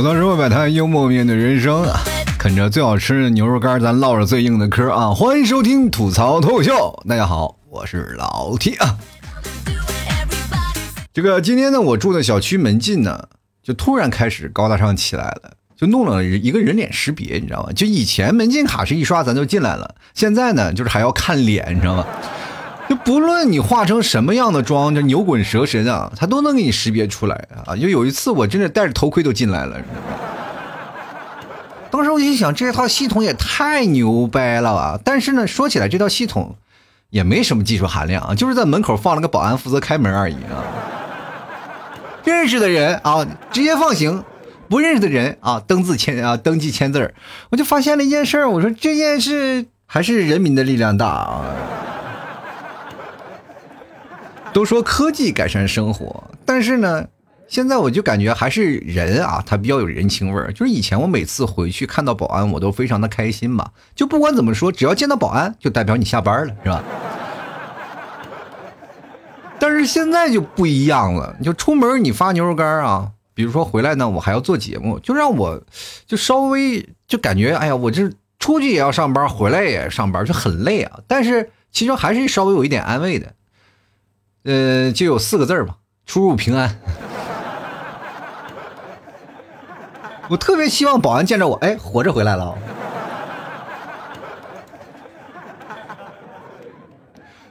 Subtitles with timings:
[0.00, 2.00] 吐槽社会百态，幽默面对人生啊！
[2.38, 5.12] 啃着最好吃的牛肉干，咱唠着最硬的嗑啊！
[5.12, 8.96] 欢迎收听吐槽脱口秀，大家好，我是老 T 啊。
[11.12, 13.28] 这个今天呢，我住的小区门禁呢，
[13.62, 17.70] 就突然开始高大上起来了，就弄了一个人脸识别，你知道吗？
[17.74, 22.06] 就以前门禁卡是一刷咱就进来了，现在呢，就是还要看脸，你知道吗？
[22.90, 27.76] 就不论你化成什么样的妆，就牛滚蛇神啊，他都能给你识别出来啊！
[27.76, 30.16] 就有一次我真的戴着头盔都进来了，知道吗
[31.88, 34.98] 当时我就想，这套系统也太牛掰了啊！
[35.04, 36.56] 但是呢，说起来这套系统
[37.10, 40.58] 也没什么技术含量啊，就是在门口放了个保安负责开门而已啊。
[42.24, 44.24] 认识的人啊，直接放行；
[44.68, 47.14] 不认识的人啊，登字签啊，登记签字。
[47.50, 51.44] 我就发现了一件事，我说这件事还是人民的力量大啊。
[54.52, 57.06] 都说科技改善生活，但是呢，
[57.46, 60.52] 现在我就感觉还是人啊，他比较有人情味儿。
[60.52, 63.70] 就是以前我每次回去看到保安，我都非常的开心嘛。
[63.94, 66.82] 就不管怎么说，只要见到保安，就代表你下班了，是吧？
[69.58, 75.62] 但是现在就不一样了，就出门你发牛肉干啊，比如说回来呢，我还要做节目，就让我
[76.06, 80.98] 就稍微就感觉，哎呀，我这出去也要上班，回来也上班，就很累啊。
[81.06, 83.32] 但是其实还是稍微有一点安慰的。
[84.44, 86.80] 呃，就有四个字吧，出入平安。
[90.28, 92.56] 我特别希望保安见着我，哎，活着回来了。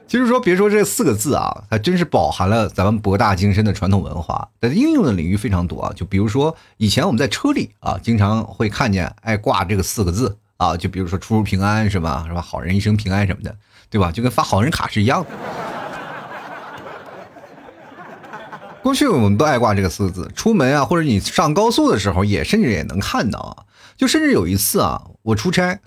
[0.08, 4.50] 其实说，别说这四个字啊，还真是饱含了咱们博大精深的传统文化。
[4.60, 12.24] 但应用的领域非常多啊，就比如说以前我们在车里啊，经常会看见爱挂这个四个字啊，就比如说出入平安是吧？
[12.28, 12.42] 是吧？
[12.42, 13.56] 好人一生平安什么的，
[13.88, 14.12] 对吧？
[14.12, 15.30] 就跟发好人卡是一样的。
[18.82, 23.66] 过去我们都爱挂这个四个字，出门啊，或者你上高速的时候，也甚至也能看到啊。
[23.98, 25.82] 就甚至有一次啊，我出差，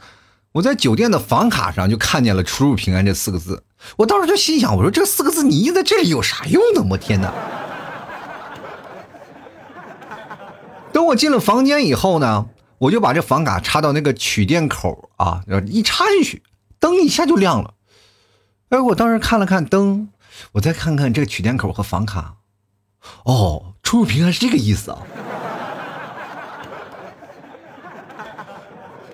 [0.52, 3.64] 我在酒店的房卡上就看见了“出入平安”这四个字。
[3.96, 6.86] 我当时就心想，我说这四个字你印在这里有啥用呢？
[6.90, 7.32] 我天哪！
[10.92, 16.42] 等我进了房间以后呢，我就把这房卡插到那个取电口啊，一插进去，
[16.78, 17.72] 灯一下就亮了。
[18.68, 20.10] 哎，我当时看了看灯，
[20.52, 22.34] 我再看看这个取电口和房卡。
[23.24, 24.98] 哦，出入平安是这个意思啊？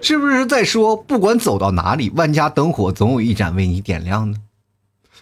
[0.00, 4.38] 是不是在说不管走到哪里，万家灯火总有一盏为你点亮呢？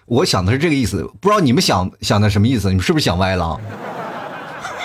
[0.05, 2.69] 我想的是这个意思，不知道你们想想的什么意思？
[2.69, 3.59] 你们是不是想歪了？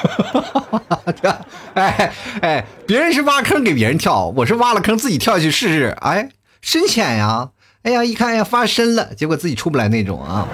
[0.02, 5.96] 哈哈哈哈哈哎哎，别人是挖坑给别人跳，我是挖了坑自己跳下去试试。
[6.02, 6.30] 哎，
[6.62, 7.50] 深浅呀！
[7.84, 10.48] 哎呀，一看呀发深了，结果自己出不来那种啊。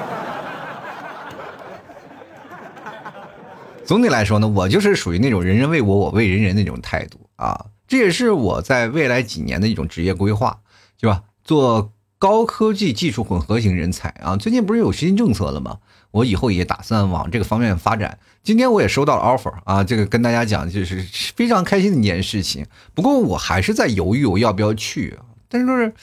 [3.88, 7.68] 总体来说呢，我就是属于那种人人为我，我为人人那种态度啊。
[7.88, 10.60] 这也是我在未来几年的一种职业规划，
[11.00, 11.24] 是吧？
[11.42, 14.36] 做高科技技术混合型人才啊。
[14.36, 15.78] 最近不是有新政策了吗？
[16.12, 18.20] 我以后也打算往这个方面发展。
[18.44, 21.02] 今天我也收到了 offer 啊，这个跟大家讲就是
[21.38, 22.66] 非常开心的一件事情。
[22.94, 25.18] 不过我还是在犹豫我要不要去，
[25.48, 25.94] 但是说是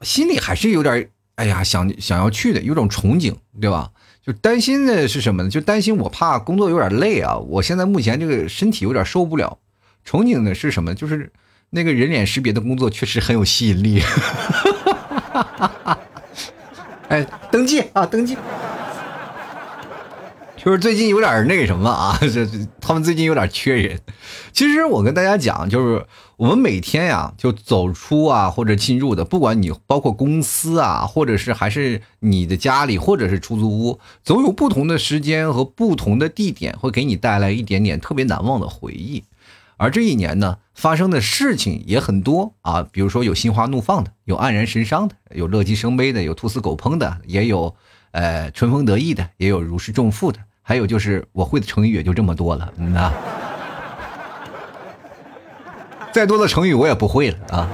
[0.00, 3.92] 心里还是有点哎呀想想要去的，有种憧憬，对吧？
[4.28, 5.48] 就担心的是什么呢？
[5.48, 7.38] 就担心我怕工作有点累啊！
[7.38, 9.56] 我现在目前这个身体有点受不了。
[10.06, 10.94] 憧憬的是什么？
[10.94, 11.32] 就是
[11.70, 14.02] 那个人脸识别的工作确实很有吸引力。
[17.08, 18.36] 哎，登记啊，登记。
[20.58, 22.46] 就是最近有点那个什么啊，这
[22.82, 23.98] 他们最近有点缺人。
[24.52, 26.04] 其实我跟大家讲，就是
[26.38, 39.24] 我们每天呀，就走出啊或者进入的，不管你包括公司啊，或者是还是你的家里，或者是出租屋，总有不同的时间和不同的地点，会给你带来一点点特别难忘的回忆。
[39.78, 47.74] 而这一年呢，发生的事情也很多啊，比如说有心花怒放的，有黯然神伤的，有乐极生悲的，有兔死狗烹的，也有
[48.12, 50.38] 呃春风得意的，也有如释重负的。
[50.62, 53.12] 还有就是我会的成语也就这么多了，嗯呐，
[56.18, 57.70] 再多的成语我也不会了啊！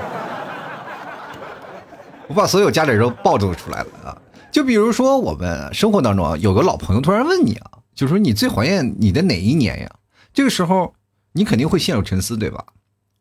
[2.28, 4.18] 我把所有家里人都暴露出来了啊！
[4.52, 9.90] 就比如说我们生活当中啊，有个老朋友突然问你啊，就说你最怀念你的哪一年呀？
[10.34, 10.92] 这个时候
[11.32, 12.66] 你肯定会陷入沉思，对吧？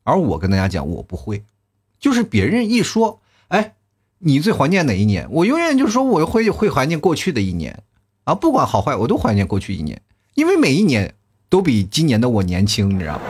[0.04, 1.46] 而我跟大家讲，我不会，
[2.02, 3.76] 就是别人一说，哎，
[4.20, 5.26] 你最怀念哪一年？
[5.32, 7.82] 我永远就说我会会怀念过去的一年。
[8.26, 10.02] 啊，不管好坏，我都怀念过去一年，
[10.34, 11.16] 因为每一年
[11.48, 13.22] 都比今年的我年轻，你知道吗？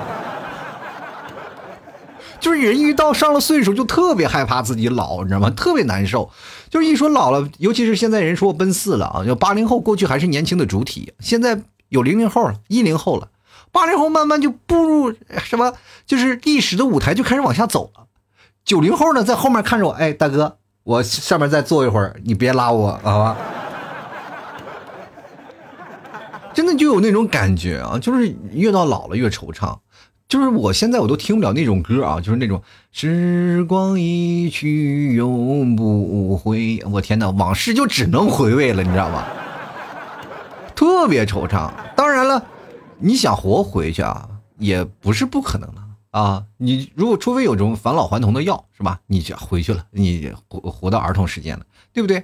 [2.44, 5.50] 就是人一到上了岁数，就特别害怕自己老，你知道吗？
[5.52, 6.30] 特别难受。
[6.70, 13.30] 就是一说老了，尤其是现在人说奔四了啊，就八零后过去还是年轻的主体，现在有零零后了，一零后了，
[13.72, 15.14] 八零后慢慢就步入
[15.46, 15.72] 什么，
[16.06, 18.08] 就是历史的舞台就开始往下走了。
[18.66, 23.38] 九零后呢，在后面看着我，哎，大哥，我上面再坐一会儿，你别拉我，好吧？
[26.54, 29.78] 真的就有那种感觉啊，就是越到老了越惆怅。
[30.34, 32.60] 就是我现在我都听不了那种歌啊，就是那种
[32.92, 39.24] 时光一去永不回，我天哪，往事就只能回味了，你知道吗？
[40.74, 41.70] 特别惆怅。
[41.96, 42.44] 当然了，
[42.98, 44.28] 你想活回去啊，
[44.58, 46.46] 也不是不可能的啊。
[46.58, 49.02] 你如果除非有种返老还童的药，是吧？
[49.06, 51.64] 你就回去了，你活活到儿童时间了，
[51.94, 52.24] 对不对？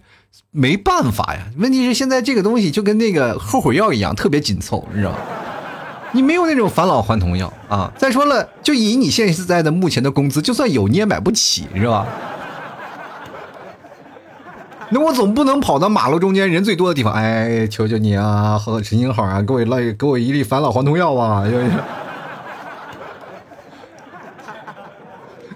[0.49, 1.45] 没办法呀。
[1.57, 5.17] 问题是现在这个东西就跟那个后悔药一样，特别紧凑，你知道吗？
[6.11, 7.91] 你没有那种返老还童药啊！
[7.97, 12.05] 再说了，就以你现在的目前的工资，就算有你也买不起，是吧？
[14.89, 21.43] 那我总不能跑到马路中间人最多的地方，哎，求求你啊，和陈星好啊，给我来给我一粒返老还童药啊！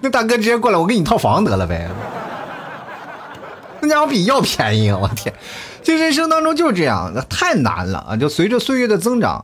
[0.01, 1.89] 那大哥直接过来，我给你套房得了呗。
[3.79, 5.33] 那家伙比药便宜，我天！
[5.81, 8.15] 这人生当中就是这样，那太难了啊！
[8.15, 9.44] 就随着岁月的增长。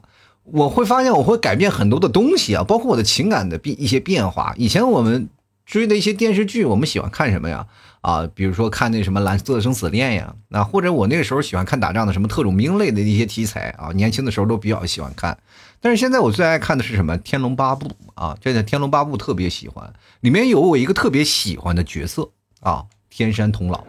[0.51, 4.53] 我会发现我会改变很多的东西啊，包括我的情感的变一些变化。
[4.57, 5.29] 以前我们
[5.65, 7.67] 追的一些电视剧，我们喜欢看什么呀？
[8.01, 15.37] 啊，比如说看那什么《蓝色生死恋》呀，那或者我那个时候喜欢看打仗的什么特种兵类的一些题材啊，年轻的时候都比较喜欢看。
[15.81, 17.17] 但是现在我最爱看的是什么？
[17.21, 22.29] 《天龙八部》啊，这个《天龙八部》特别喜欢，里面有我一个特别喜欢的角色
[22.61, 23.81] 啊，天山童姥。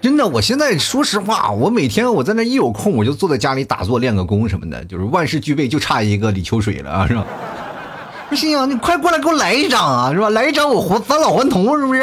[0.00, 7.24] 真的，我现在说实话，我每天我在那一有空，我就坐在家里打坐练个功什么的，就是万事俱备，就差一个李秋水了，是吧？
[8.30, 10.30] 不行啊，你快过来给我来一张啊，是吧？
[10.30, 12.00] 来一张我还返老还童，是不是？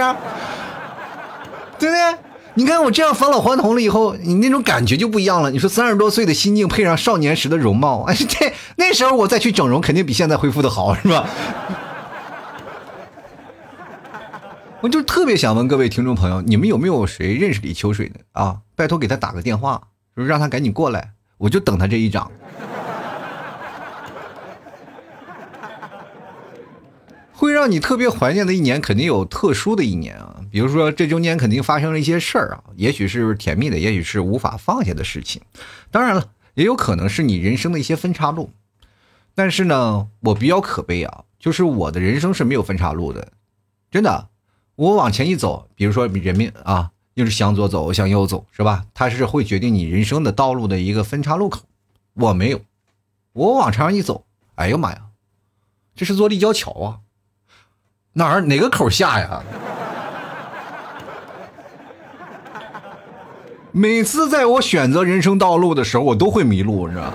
[1.80, 2.18] 对不对？
[2.54, 5.50] 你看我这样返老还童了以后，你那种感觉就不一样了。
[5.52, 11.26] 你说三十多岁的心境配上少年时的容貌，哎，这那时候我再去整容，肯定比现在恢复的好，是吧？
[14.79, 18.62] 我就特别想问各位听众朋友，你们有没有谁认识李秋水的啊？
[18.75, 19.81] 拜托给他打个电话，
[20.15, 22.31] 说让他赶紧过来，我就等他这一掌。
[27.33, 30.41] 会让你特别怀念的一年，肯定有特殊的一年啊。
[30.51, 35.41] 比如说这中间肯定发生了一些事儿啊，也许是甜蜜的，也许是无法放下的事情。
[35.89, 38.51] 当然了，也有可能是你人生的一些分岔路。
[39.33, 43.29] 但是呢，我比较可悲啊，就是我的人生是没有分岔路的，
[43.89, 44.29] 真的。
[44.77, 48.85] 我往前一走，比如说人命啊，又是向左走，向右走，是吧？
[48.94, 51.62] 它是会决定你人生的道路的一个分岔路口。
[52.13, 52.62] 我没有，
[53.33, 55.01] 我往上一走，哎呦妈呀，
[55.95, 57.00] 这是座立交桥啊！
[58.13, 59.41] 哪儿哪个口下呀？
[63.74, 67.13] 每次在我选择人生道路的时候，我都会迷路，你知道吗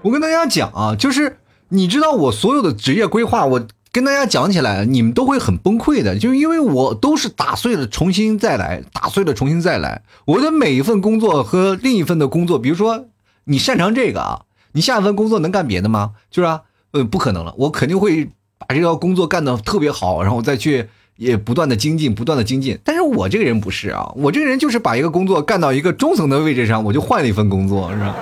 [0.00, 1.36] 我跟大家讲啊，就是。
[1.70, 10.02] 你知道我所有的职业规划，我跟大家讲起来，你们都会很崩溃的，就因为我都是打碎了重新再来，打碎了重新再来。
[10.24, 13.06] 我的每一份工作和另一份的工作，比如说
[13.44, 16.12] 你擅长这个啊，你下一份工作能干别的吗？
[16.30, 18.28] 就是啊，呃，不可能了，我肯定会
[18.58, 22.78] 把这个工作干得特别好，然后再去也不断的精进，不断的精进。
[22.84, 28.16] 但是我这个人不是啊，我这个人就是把一个工作干到一个中层的位置上，我就换了一份工作，是吧？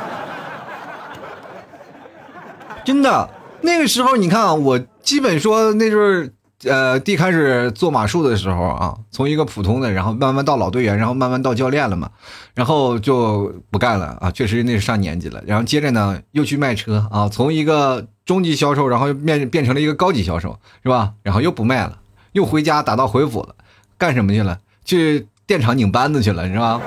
[2.85, 3.31] 真的。
[3.61, 6.33] 那个时候，你看啊，我基本说那就是，
[6.65, 12.11] 呃，第一开始做马术的时候啊，从一个普通的，然后慢慢到老队员，然后慢慢到教练了嘛，
[12.55, 15.43] 然后就不干了啊，确实那是上年纪了。
[15.47, 21.13] 然后接着呢，又去卖车啊，从一个中级销售，然后又变变成了一个高级销售，是吧？
[21.23, 21.99] 然后又不卖了，
[22.33, 23.55] 又回家打道回府了，
[23.97, 24.59] 干什么去了？
[24.85, 26.81] 去电厂拧扳子去了，是吧？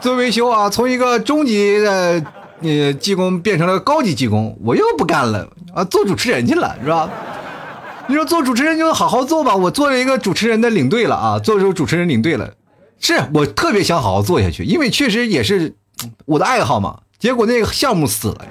[0.00, 2.24] 做维修啊，从一个中级的。
[2.60, 5.84] 你技工变成了高级技工，我又不干了啊！
[5.84, 7.10] 做主持人去了是吧？
[8.06, 9.54] 你说做主持人就好好做吧。
[9.54, 12.54] 我做了一个主持人的领队了啊，做成主持人领队了，
[13.00, 15.74] 是我特别想好好做下去，因为确实也是
[16.24, 17.00] 我的爱好嘛。
[17.18, 18.46] 结果那个项目死了，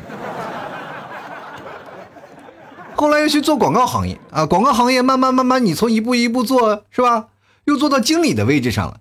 [2.95, 7.27] 后来又去做广告行业啊，广告行业慢慢慢慢，你从一步一步做是吧？
[7.65, 8.97] 又做到经理的位置上了，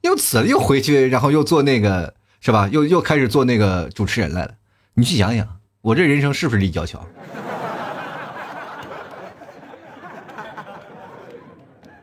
[0.00, 2.14] 又辞了，又回去，然后又做那个。
[2.44, 2.68] 是吧？
[2.72, 4.54] 又又开始做那个主持人来了。
[4.94, 5.46] 你去想想，
[5.80, 7.00] 我这人生是不是立交桥？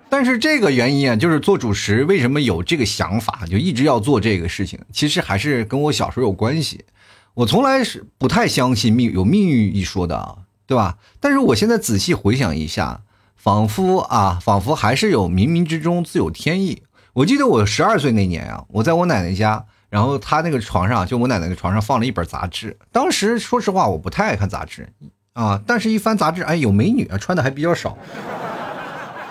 [0.10, 6.86] 但是这个原因啊，就是做主持为什么有这个想法，就一直要做这个事情，其实还是跟我小时候有关系。
[7.34, 11.00] 我从来是不太相信命有命运一说的啊，对吧？
[11.20, 13.02] 但是我现在仔细回想一下，
[13.36, 16.84] 仿佛啊，仿佛还是有冥冥之中自有天意。
[17.12, 19.66] 我记得我十二岁那年啊，我在我奶奶家。
[19.90, 22.78] 然后他那个床上，就我奶奶的床上放了一本杂志。
[22.92, 24.88] 当时说实话，我不太爱看杂志
[25.34, 27.98] 啊，但是一翻杂志，哎，有美女啊，穿的还比较少。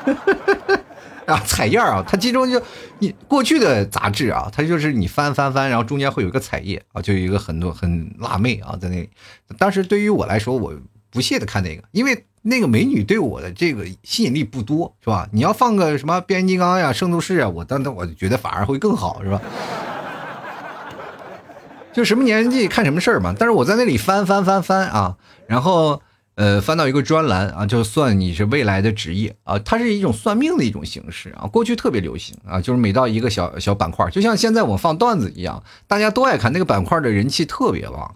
[1.27, 2.59] 啊，彩页啊，它其中就
[3.01, 9.11] 你过去的杂志啊，它就是你翻翻翻，然后中间会有一个彩页啊，就有一个很多很辣妹啊在那里。
[9.59, 10.73] 当时对于我来说，我
[11.11, 15.29] 不屑的看那个，因为那个美女对我的这个吸引力不多，是吧？
[15.33, 19.39] 你要放个什么变形金刚呀、圣斗士啊，我当时我觉得反而会更好，是吧？
[21.93, 23.35] 就什么年纪看什么事儿嘛。
[23.39, 25.17] 但是我在那里翻翻翻翻啊，
[25.47, 26.03] 然后。
[26.41, 31.49] 呃，翻到一个专栏啊，就算你是未来的职业啊，它是一种算命的一种形式啊。
[31.49, 38.15] 过去特别流行啊，就是每到一个小小板块，就像现在我放段子一样，大家都爱看那个板块的人气特别旺。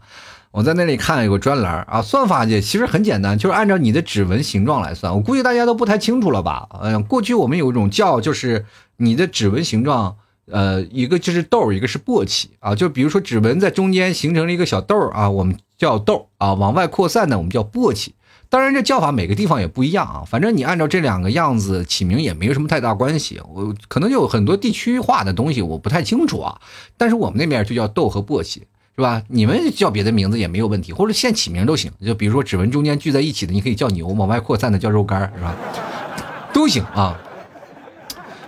[0.52, 5.12] 我在那里看有个专栏啊，算法也其实很简单，就是按照你的指纹形状来算。
[5.12, 6.68] 我估计大家都不太清楚了吧？
[6.80, 8.64] 嗯，过去我们有一种叫就是
[8.98, 10.16] 你的指纹形状，
[10.50, 12.74] 呃，一个就是豆，一个是簸箕啊。
[12.74, 15.56] 就比如说指纹在中间形成了一个小豆啊，我们。
[15.78, 18.10] 叫豆啊，往外扩散的我们叫簸箕。
[18.48, 20.22] 当然，这叫法每个地方也不一样啊。
[20.24, 23.40] 反正你按照这两个样子起名也没有什么太大关系。
[23.52, 26.60] 我可能有很多地区化的东西我不太清楚啊。
[26.96, 28.60] 但是我们那边就叫豆和簸箕，
[28.94, 29.24] 是吧？
[29.26, 31.90] 你们叫别的名字也没有问题，或者现起名都行。
[32.00, 35.56] 就比如说指纹中间聚在一起的，你可以叫牛；往外扩散的叫肉干，是吧？
[36.54, 37.18] 都行啊。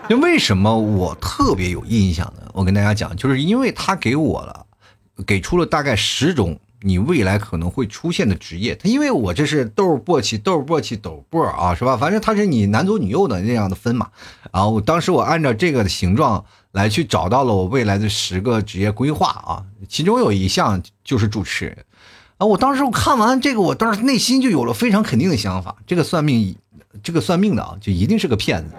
[0.09, 2.43] 那为什么我特别有印象呢？
[2.53, 4.67] 我跟大家讲，就是因为他给我了，
[5.27, 6.59] 给出了大概十种。
[6.87, 11.97] 你未来可能会出现的职业，他因为我这是豆簸箕豆簸箕豆簸啊，是吧？
[11.97, 14.11] 反正他是你男左女右的那样的分嘛。
[14.53, 21.79] 然后当时我按照这个的形状来去找到了我未来的十个职业规划啊，其中有一项就是主持人
[22.37, 22.45] 啊。
[22.45, 26.55] 我当时我看完这个，我当时内心就有了非常肯定的想法，这个算命，
[27.03, 28.75] 这个算命的啊，就一定是个骗子。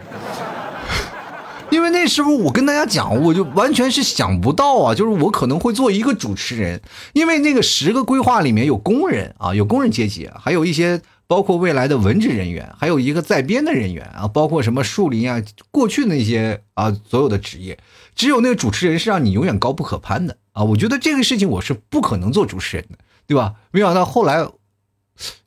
[1.76, 17.78] 因为那时候我跟大家讲，我就完全是想不到啊，就是我可能会做一个主持人，因为那个十个规划里面有工人啊，有工人阶级，还有一些包括未来的文职人员，还有一个在编的人员啊，包括什么树林啊，过去那些啊所有的职业，
[18.16, 23.56] 只有那个主持人是让你永远高不可攀的啊，我觉得这个事情我是不可能做主持人的，对吧？
[23.72, 24.48] 没想到后来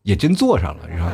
[0.02, 1.11] 也真做上了，是吧？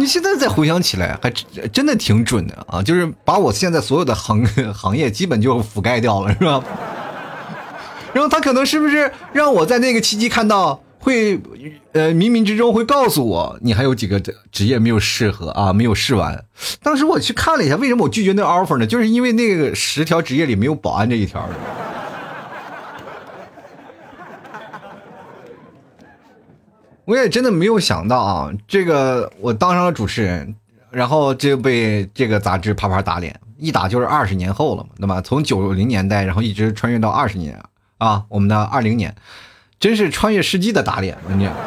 [0.00, 1.30] 你现在再回想起来，还
[1.68, 2.82] 真的挺准的啊！
[2.82, 6.64] 就是把我现在所有的行 行业基本就覆盖掉了，是吧？
[8.14, 11.38] 然后他可能是不是让我在那个契机看到，会
[11.92, 14.18] 呃冥冥之中会告诉我，你还有几个
[14.50, 16.42] 职业没有适合啊，没有试完。
[16.82, 18.86] 当时我去看了一下，为什么我拒绝那 offer 呢？
[18.86, 21.46] 就是因为那个十条职业里没有保安这一条。
[27.10, 30.54] 我也真的没有想到啊，这个我当上了主持人，
[30.92, 35.20] 然后就被这个杂志啪啪打脸，一打就是二十年后了嘛，对吧？
[35.20, 37.60] 从九零年代，然后一直穿越到二十年
[37.98, 39.12] 啊，我们的二零年，
[39.80, 41.48] 真是穿越世纪的打脸，你。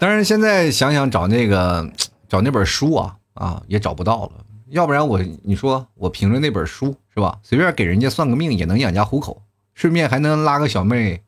[0.00, 1.86] 当然，现在想想找那个
[2.30, 4.32] 找那本书啊啊，也找不到了。
[4.70, 9.42] 要不然我你说我凭着那本书是吧，随便给人家算个命也能养家糊口，
[9.74, 11.20] 顺便还能拉个小妹。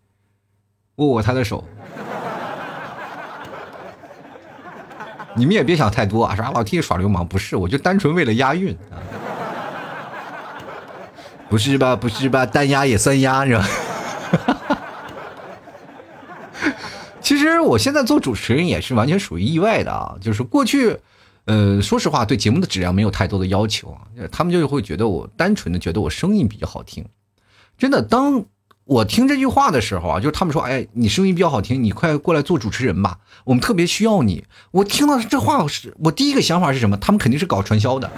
[0.96, 1.64] 握握他的手，
[5.34, 6.36] 你们也别想太多啊！
[6.36, 7.26] 啥老替耍流氓？
[7.26, 9.02] 不是，我就单纯为了押韵啊！
[11.48, 11.96] 不是吧？
[11.96, 12.46] 不是吧？
[12.46, 13.68] 单押也算押是吧？
[17.20, 20.14] 其实我现在做主持人也是完全属于意外的啊！
[20.20, 20.96] 就是过去，
[21.46, 27.04] 呃，说实话，对节目的质量没有太多的要求啊，他们就会觉得我单纯的觉得我声音比较好听，
[27.76, 28.44] 真的当。
[28.86, 36.96] 我听这句话的时候啊，就是他们说：“哎，你声音比较好听，你快过来做主持人吧，我们特别需要你。”我听到这话，我是我第一个想法是什么？
[36.98, 38.10] 他们肯定是搞传销的，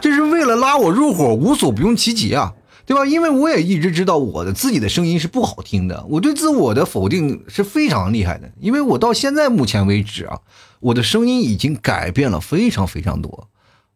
[0.00, 2.54] 这是为了拉我入伙，无所不用其极啊，
[2.86, 3.04] 对吧？
[3.04, 8.50] 因为我也一直知道我的自己的声音是不好听的，我对自我的否定是非常厉害的。
[8.58, 10.40] 因为我到现在目前为止啊，
[10.80, 13.48] 我的声音已经改变了非常非常多，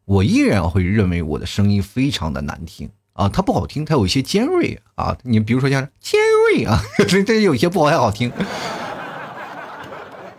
[0.05, 2.91] 我依然会认为我的声音非常的难听。
[3.19, 5.17] 啊，它不好听，它有一些尖锐啊。
[5.25, 6.21] 你比如说像尖
[6.55, 8.31] 锐啊， 这这有些不好太好听，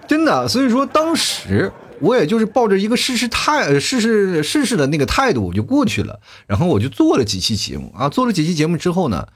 [0.07, 0.48] 真的。
[0.48, 1.69] 所以说当时
[2.00, 6.21] 我也就是抱着一个试试态、试试试试的那个态度，我就过去了。
[6.48, 9.27] 然后我就做了几期节目啊，做了几期节目之后呢，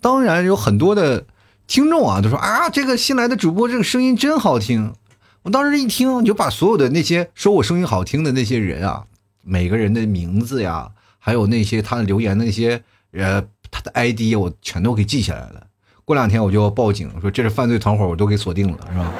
[0.00, 1.26] 当然有很多的
[1.66, 4.94] 听众啊都说啊，这个新来的主播这个声音真好听。
[5.42, 9.06] 我当时一听，就把所有的那些说我声音好听的那些人啊，
[9.42, 12.84] 每个人的名字呀，还有那些他留言的那些。
[13.12, 15.66] 呃，他的 ID 我全都给记下来了。
[16.04, 19.12] 过两天我就要报警，说这是犯罪团伙，我都给锁定了，是吧？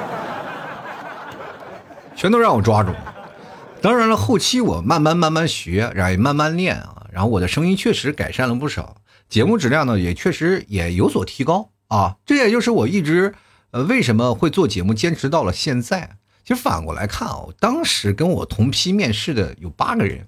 [2.15, 2.91] 全都让我抓住。
[3.81, 8.97] 当然了，后期我慢慢慢慢学，然后也慢慢练啊，然后我的声音确实改善了不少，
[9.29, 12.17] 节目质量呢也确实也有所提高啊。
[12.25, 13.33] 这也就是我一直
[13.71, 16.17] 呃为什么会做节目坚持到了现在。
[16.45, 20.27] 其实反过来看啊，当时跟我同批面试的有八个人，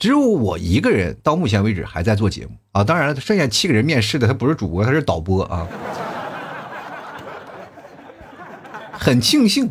[0.00, 2.82] 只有我一个人到目前为止还在做节目啊。
[2.82, 5.68] 当然了，剩下七个人面试的他不是主播，他是导播啊。
[8.92, 9.70] 很庆幸，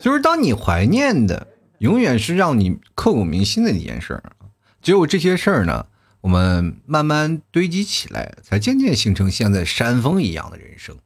[0.00, 1.46] 就是当你怀念的，
[1.78, 4.22] 永远是让你刻骨铭心的一件事儿
[4.82, 5.86] 只有这些事儿呢。
[6.22, 10.96] 我们慢慢堆积起来，才渐渐形成现在山峰一样的人生。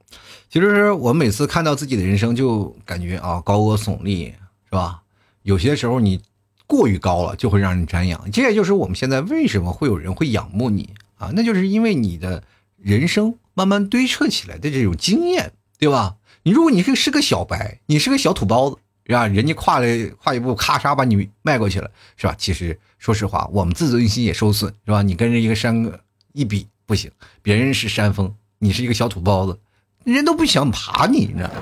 [0.51, 5.03] 其实我每次看到自己的人生，就感觉啊高额耸立，是吧？
[5.43, 6.21] 有些时候你
[6.67, 8.29] 过于高了，就会让人瞻仰。
[8.33, 11.31] 这也就是我们现在为什么会有人会仰慕你啊？
[11.35, 12.43] 那就是因为你的
[12.77, 16.17] 人生慢慢堆砌起来的这种经验，对吧？
[16.43, 18.77] 你如果你是是个小白，你是个小土包子。
[19.07, 19.27] 是吧？
[19.27, 19.87] 人家跨了
[20.23, 22.35] 跨一步，咔嚓把你迈过去了，是吧？
[22.39, 25.03] 其实说实话，我们自尊心也受损，是吧？
[25.03, 25.93] 你跟人一个山
[26.33, 27.11] 一比，不行，
[27.43, 29.59] 别人是山峰，你是一个小土包子，
[30.05, 31.55] 人都不想爬你，你知道吗？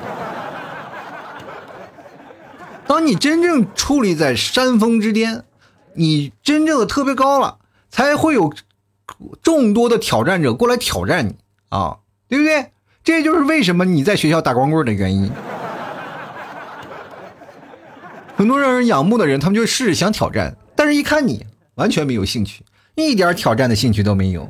[2.87, 5.45] 当你真正矗立在山峰之巅，
[5.95, 7.59] 你真正的特别高了，
[7.91, 8.53] 才会有
[9.43, 11.35] 众多的挑战者过来挑战你
[11.69, 12.71] 啊，对不对？
[13.05, 15.31] 这就是为什么你在学校打光棍的原因。
[18.37, 22.63] 很多让人仰慕的人，他们就试着想挑战，但是一看你完全没有兴趣，
[22.95, 24.49] 一点挑战的兴趣都没有。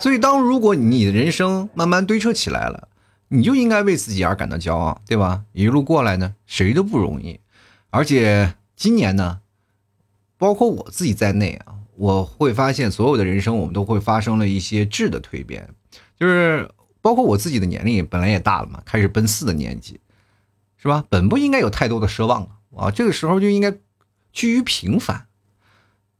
[0.00, 2.88] 所以，当如果你的人生慢慢堆砌起来了，
[3.28, 5.44] 你就应该为自己而感到骄傲，对吧？
[5.52, 7.38] 一路过来呢，谁都不容易。
[7.90, 9.40] 而且今年呢，
[10.36, 15.68] 包括我自己在内啊，我会发现所有的人生，我们都会发生了一些质的蜕变，
[16.18, 16.70] 就是。
[17.02, 19.98] 包括我自己的年龄本来也大了嘛，开始奔四的年纪，
[20.76, 21.02] 是吧？
[21.08, 23.72] 本不应该有太多的奢望啊，这个时候就应该
[24.30, 25.28] 趋于平凡。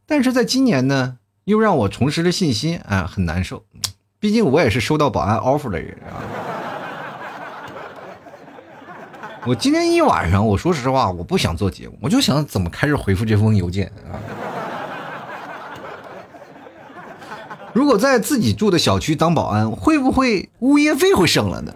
[0.06, 1.18] 但是在今年呢，
[1.50, 3.64] 又让我重拾了信心啊，很难受。
[4.20, 6.22] 毕竟我也是收到保安 offer 的人啊。
[9.44, 14.14] 我今天一晚上，我说实话，我不想做节目，我就想怎么开始回复这封邮件啊。
[17.72, 21.74] 如果在自己住的小区当保安，会不会物业费会省了呢？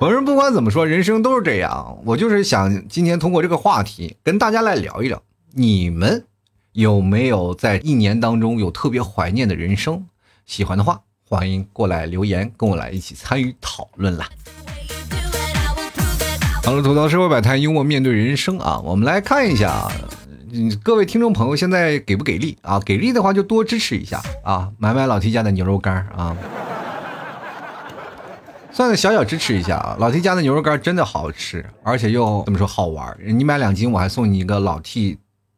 [0.00, 1.98] 反正不管怎么说，人生都是这样。
[2.04, 5.22] 我就是想今天通过这个话题跟大家来聊一聊，
[5.56, 6.24] 你们
[6.72, 10.04] 有没有在一年当中有特别怀念的人生？
[10.46, 14.28] 喜欢的话，欢迎过来留言，跟我来一起参与讨论啦。
[16.64, 19.88] 好了，吐槽社会百态，幽默面对人生啊，我们来看一下。
[20.52, 22.80] 嗯，各位听众朋友，现在给不给力啊？
[22.80, 26.36] 给力的话就多支持一下啊，买买老 T 家的牛肉干啊，
[28.72, 29.96] 算个小小支持一下啊。
[30.00, 33.16] 老 T 家的牛肉干真的好吃，而且又怎么说好玩？
[33.24, 35.16] 你买两斤，我还送你一个老 T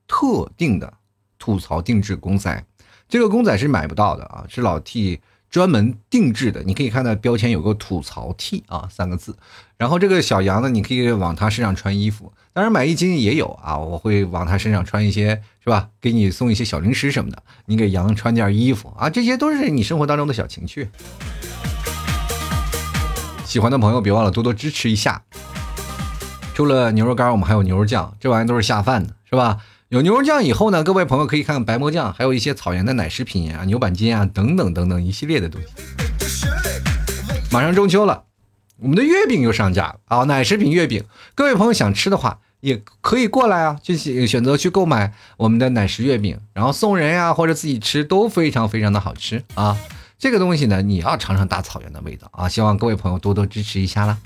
[0.09, 0.93] 特定的
[1.39, 2.65] 吐槽定制公仔，
[3.09, 5.21] 这个公仔是买不到的啊，是老 T。
[5.49, 9.37] 专门定制的，你可以看到标签有个“吐槽 T” 啊三个字，
[9.79, 15.89] 然后这个小羊呢，你可以往它身上穿衣服，当然买一斤也有啊，我会往它身上穿一些，是吧？
[16.01, 20.91] 给你送一些小零食什么的，你给羊穿件衣服啊，这些都是你生活当中的小情趣。
[23.45, 25.23] 喜欢的朋友别忘了多多支持一下。
[26.55, 29.59] 除了牛肉干，我们还有牛肉酱，这玩意都是下饭的，是吧？
[29.89, 35.69] 有牛肉酱以后呢，各位朋友可以看看白馍酱，还有一些草原的奶食品啊、牛板筋啊等等等等一系列的东西。
[37.53, 38.25] 马上中秋了，
[38.79, 40.25] 我们的月饼又上架了啊！
[40.25, 41.05] 奶食品月饼，
[41.37, 49.79] 各位朋友想吃的话也可以过来啊，去选择去购买我们的奶食月饼，然后送人呀或者自己吃都非常非常的好吃啊！
[50.19, 52.49] 这个东西呢，你要尝尝大草原的味道啊！
[52.49, 54.19] 希望各位朋友多多支持一下啦。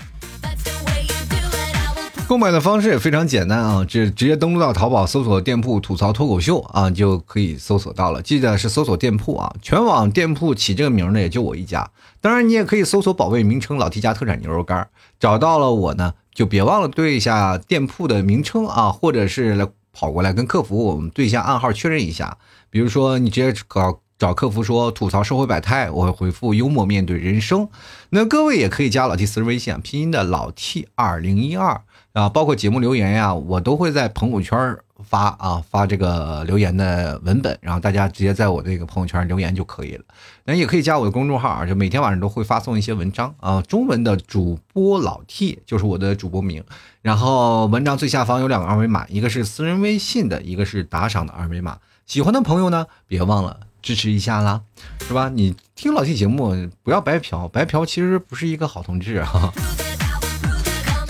[2.31, 8.21] 购买的方式也非常简单啊，直直接登录到淘宝搜索店铺“吐槽脱口秀”啊，就可以搜索到了。
[8.21, 11.91] 记得是搜索店铺啊，全网店铺起这个名的也就我一家。
[12.21, 14.87] 当然，你也可以搜索宝贝名称“老 T 家特产牛肉干”，
[15.19, 22.37] 找到了我呢，就别忘了对一下店铺的名称啊，或者是来跑过来跟客服我们对一下暗号确认一下。
[22.69, 23.99] 比如说，你直接搞。
[24.21, 27.67] 找客服说吐槽社会百态，我会回复幽默面对人生。
[28.11, 31.81] 那各位也可以加老 T 私人微信，拼音的老 T 二零一二
[32.13, 40.03] 啊，包括节目留言呀，我都会在朋友圈发啊发这个留言的文本，然后大家直接在我这个朋友圈留言就可以了。
[40.43, 46.63] 那也可以加我的公众号啊，就每天晚上都会发送一些文章啊，中文的主播老 T 就是我的主播名，
[47.01, 51.77] 然后文章最下方有两个二维码，一个是私人微信的，一个是打赏的二维码。
[52.05, 53.61] 喜欢的朋友呢，别忘了。
[53.81, 54.61] 支持一下啦，
[55.07, 55.29] 是吧？
[55.29, 59.51] 你听老 T 节目不要白嫖，白嫖其实不是一个好同志啊。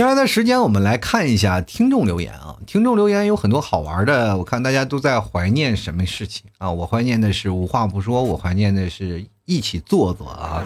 [0.02, 2.58] 接下来的时间，我们来看一下听众留言啊。
[2.66, 6.72] 听众留言有很多好玩的，我看大家都在怀念什么事情啊？
[6.72, 10.64] 我怀念的是无话不说，我怀念的是一起坐坐啊。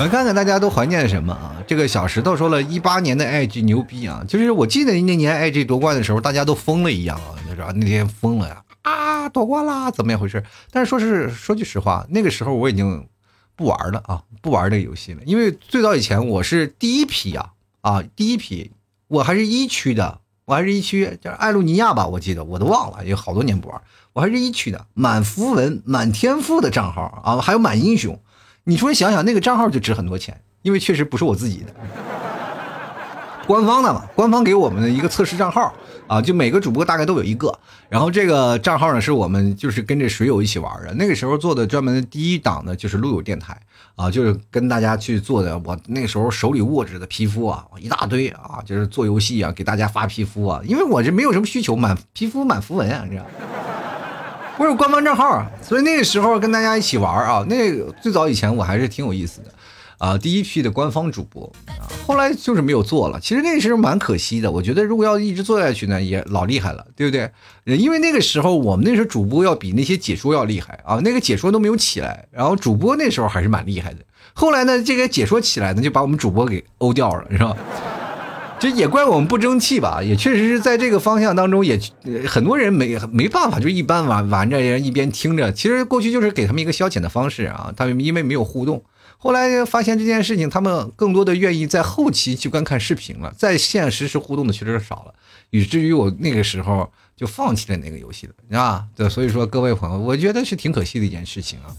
[0.00, 1.54] 我看看大家都怀念什么啊？
[1.64, 10.42] 这个小石头说了一八年的 IG 牛逼啊，就是我记得那年 IG 夺冠的时候，大家都疯了一样啊，你知道那天疯了呀啊，夺冠啦，怎么样回事？
[10.72, 13.06] 但是说是说句实话，那个时候我已经
[13.54, 17.50] 不玩了啊，不玩这个游戏了，因为最早以前我是第一批啊。
[17.86, 18.72] 啊，第一批，
[19.06, 23.80] 我还是一区的，我还是一区叫艾露尼亚吧，我记得我都忘了，有好多年不玩，
[24.12, 28.20] 我还是一区的，满符文、满天赋的账号啊，还有满英雄，
[28.64, 31.72] 你说想想那个账号就值很多钱，因为确实不是我自己的，
[33.46, 35.72] 官方的嘛，官方给我们的一个测试账号
[36.08, 37.56] 啊，就每个主播大概都有一个，
[37.88, 43.56] 然后这个账号呢是我们就是跟着水友一起玩的，那个时候做的专门的第一档的就是路友电台。
[43.96, 53.24] 啊，就是跟大家去做的，我那时候手里握着的皮肤啊，一大堆啊，就是做游戏啊，给大家发皮肤啊，因为我这没有什么需求，满皮肤满符文啊，这样。
[54.58, 59.50] 我有官方账号啊，所以那个时候跟大家一起玩啊，那最早以前我还是挺有意思的。
[59.98, 63.18] 啊，第一批的官方主播啊，后来就是没有做了。
[63.20, 64.50] 其实那时候蛮可惜的。
[64.50, 67.30] 我觉得如果要一直做下去呢，也老厉害了，对不对？
[67.76, 74.00] 因为那个时候我们那时候主播要比那些解说要厉害啊，那个解说都没有起来，然后主播那时候还是蛮厉害的。
[74.34, 77.56] 后来呢，这个解说起来呢，就把我们主播给欧掉了，是吧？
[78.58, 80.02] 这也怪我们不争气吧？
[80.02, 81.78] 也确实是在这个方向当中，也
[82.26, 85.52] 很多人没没办法，就一般玩玩着，一边听着。
[85.52, 88.82] 其实过去就是给他们一个消遣的方式啊，他们因为没有互动。
[89.18, 95.14] 后来发现这件事情，他们更多的愿意在后期去观看视频了，在线实时互动的确实少了，
[95.50, 101.74] 以至于我那个时候就放弃了那个游戏了，啊，对，所以说各位朋友，我觉得是挺可惜的一件事情啊。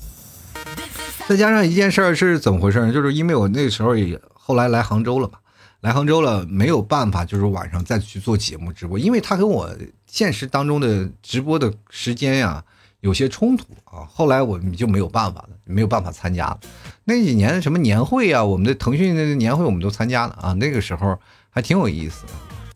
[1.27, 2.91] 再加上一件事儿是怎么回事呢？
[2.91, 5.37] 就是因为我那时候也后来来杭州了嘛，
[5.81, 9.69] 来杭州了没有办法，就是晚上再去做节目直播，因为他跟我
[10.07, 12.63] 现实当中的直播的时间呀。
[13.01, 16.59] 有些冲突啊，后来我们就没有办法了，没有办法参加了。
[17.03, 21.17] 那几年什么年会啊，我们的腾讯的年会我们都参加了啊，那个时候
[21.49, 22.33] 还挺有意思的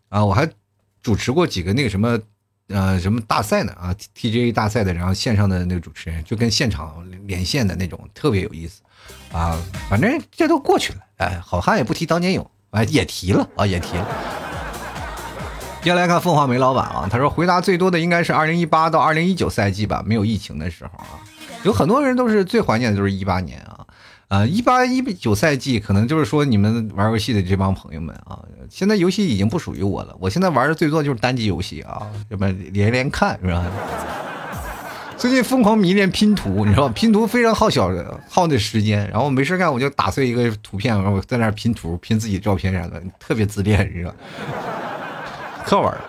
[0.10, 0.24] 啊。
[0.24, 0.48] 我还
[1.02, 2.20] 主持过几个那个什么
[2.68, 8.82] 呃什么大赛呢啊，TGA 大赛的，然后线上的那个主持人就跟现场连线的那种，特别有意思
[9.32, 9.60] 啊。
[9.90, 14.51] 反正这都过去了，哎，好汉也不提当年勇，哎，也提了啊，也提了。
[15.82, 21.18] 接下来看凤凰煤老板啊，他说回答最多的应该是二零一八到二零一九赛季吧，没有疫情的时候啊，
[21.64, 23.86] 有很多人都是最怀念的就是一八年啊，
[24.28, 28.40] 啊一八一九赛季可能就是说你们玩游戏的这帮朋友们啊，
[28.70, 33.66] 现在游戏已经不属于我了，我现在玩的最多就是单机游戏啊，要不然连连看是吧？
[35.18, 37.92] 最近疯狂迷恋拼图，你知道拼图非常耗小
[38.30, 44.14] 耗那时间，然后没事干我就打碎一个图片，然后在那拼图拼自己照片啥的，特别自恋，你知道。
[45.66, 46.02] 可玩了。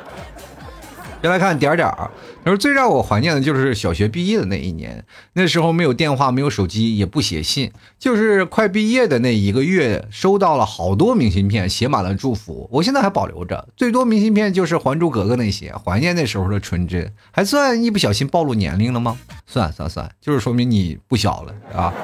[1.21, 2.11] 先来看点点儿，
[2.45, 13.69] 他说最让我怀念的就是小学毕业的那一年，那时候没有电话，没有手机，也不写信，就是快毕业的那一个月，收到了好多明信片，写满了祝福，我现在还保留着。
[13.77, 19.17] 最多明信片就是《还珠格格》那些，怀念那时候的纯真，还算一不小心暴露年龄了吗？
[19.47, 21.95] 算算算，就是说明你不小了啊。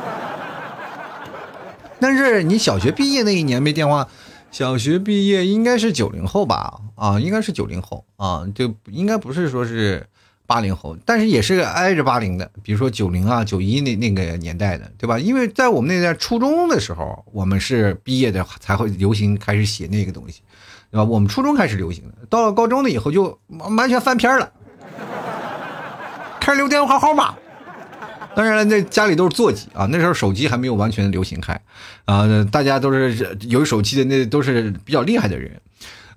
[1.98, 4.06] 但是你小学毕业那一年没电话。
[4.50, 6.80] 小学毕业应该是九零后吧？
[6.96, 10.04] 啊，应该是九零后啊，就应该不是说是
[10.46, 15.18] 八零后，但是也是挨着八零的，比如说九零啊、九一那那个年代的，对吧？
[15.18, 20.40] 因为在我们那代初中的时候，我们是毕业的才会流行开始写那个东西，
[20.90, 21.04] 对吧？
[21.04, 23.38] 我们初中开始流行的，到了高中了以后就
[23.76, 24.50] 完全翻篇了，
[26.40, 27.34] 开始留电话号码。
[28.38, 31.60] 当然了，那家里都是座机啊，那时候手机还没有完全流行开，
[32.04, 35.60] 啊，大家都是有手机的，那都是比较厉害的人。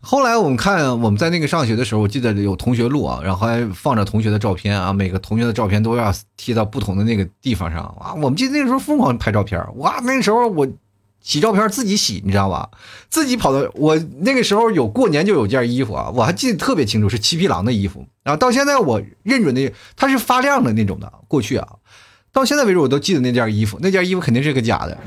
[0.02, 8.14] 后来我们看我们在那个上学的时候，我记得有同学录啊，然后还放着同学的照片啊，每个同学的照片都要贴到不同的那个地方上啊。
[8.14, 10.68] 我们记得那时候疯狂拍照片，哇，那时候我。
[11.24, 12.68] 洗照片自己洗，你知道吧？
[13.08, 18.04] 自己跑到我那个时候有过年就有件衣服啊，我还记得特别清楚，是七匹狼的衣服。
[18.24, 21.14] 然后到现在我认准的，它是发亮的那种的。
[21.28, 21.68] 过去啊，
[22.34, 24.98] 到现在为止我都记得那件衣服，那件衣服肯定是个假的。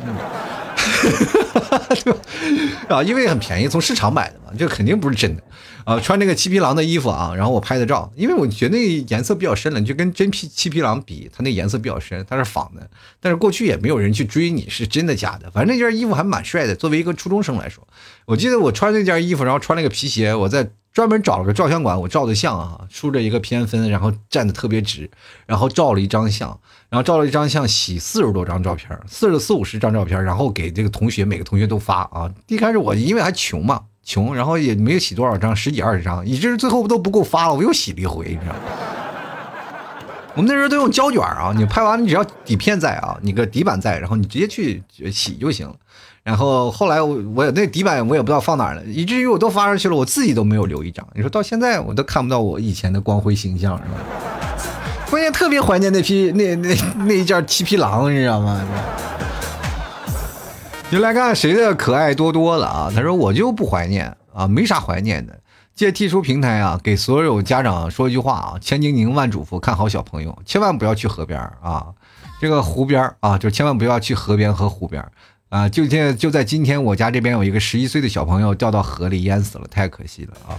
[2.89, 5.43] 啊，因为很便宜，从市场买的嘛，这肯定不是真的。
[5.85, 12.89] 啊，穿那个七匹狼的衣服啊，然后我拍的照，因为我觉得那颜色比较深了，就跟真皮七匹狼比，它那颜色比较深，它是仿的。
[13.21, 16.75] 但是过去也没有人去追你是真的假的，反正那件衣服还蛮帅的。
[16.75, 17.87] 作为一个初中生来说，
[18.25, 25.11] 我记得我穿那件衣服，然后穿那个皮鞋，我在专门找了个照相馆，我照的相啊，梳着一个偏分，然后站的特别直，
[25.45, 26.49] 然后照了一张相，
[26.89, 32.33] 然后照了一张相，洗四十多张照片，四十四五十张照片，然后给这个同学每个同学都发啊。
[32.47, 38.61] 一开始我因为还穷嘛，穷，然后也没有洗多少张，十几二十张，以至于最后都不够发了，我又洗了一回，你知道吗？
[40.35, 45.73] 我们那时候都用胶卷啊，你拍完你只要底片在啊，你个底板在，然后你直接去洗就行。
[46.23, 51.07] 然后后来我我那底板我也不知道放哪了，以至于我都发上去了，我自己都没有留一张。
[51.15, 54.01] 你说到现在我都看不到我以前的光辉形象，是吧？
[55.11, 58.61] 关键特别怀念那批那那那一件七匹狼，你知道吗？
[60.91, 62.93] 就来看谁的可爱多多了啊？
[62.95, 65.41] 他说我就不怀念啊，没啥怀念的。
[65.75, 71.87] 借剔除平台啊，给所有家长说一句话啊：千叮咛万嘱咐，看好小朋友，千万不要去河边啊，
[72.41, 75.05] 这个湖边啊，就千万不要去河边和湖边
[75.49, 75.69] 啊。
[75.69, 80.55] 就现就在今天，我家这边有一个十一岁的小朋友掉到河里淹死了，太可惜了啊。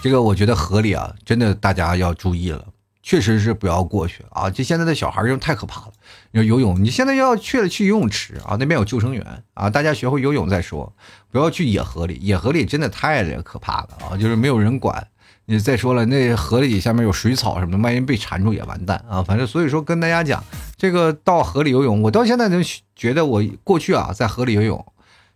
[0.00, 2.64] 这个我觉得河里啊，真的大家要注意了。
[3.08, 4.50] 确实是不要过去啊！
[4.50, 5.92] 就现在的小孩儿，太可怕了。
[6.32, 10.94] 要游泳，你现在要去了去游泳池啊，那边有救生员啊，大家学会游泳再说。
[11.30, 14.14] 不要去野河里，野河里真的太可怕了啊！
[14.14, 15.08] 就是没有人管。
[15.46, 19.22] 你再说了，那河里下面有水草什么的，万一被缠住也完蛋啊！
[19.22, 20.44] 反正所以说跟大家讲，
[20.76, 22.62] 这个到河里游泳，我到现在能
[22.94, 24.84] 觉得我过去啊在河里游泳，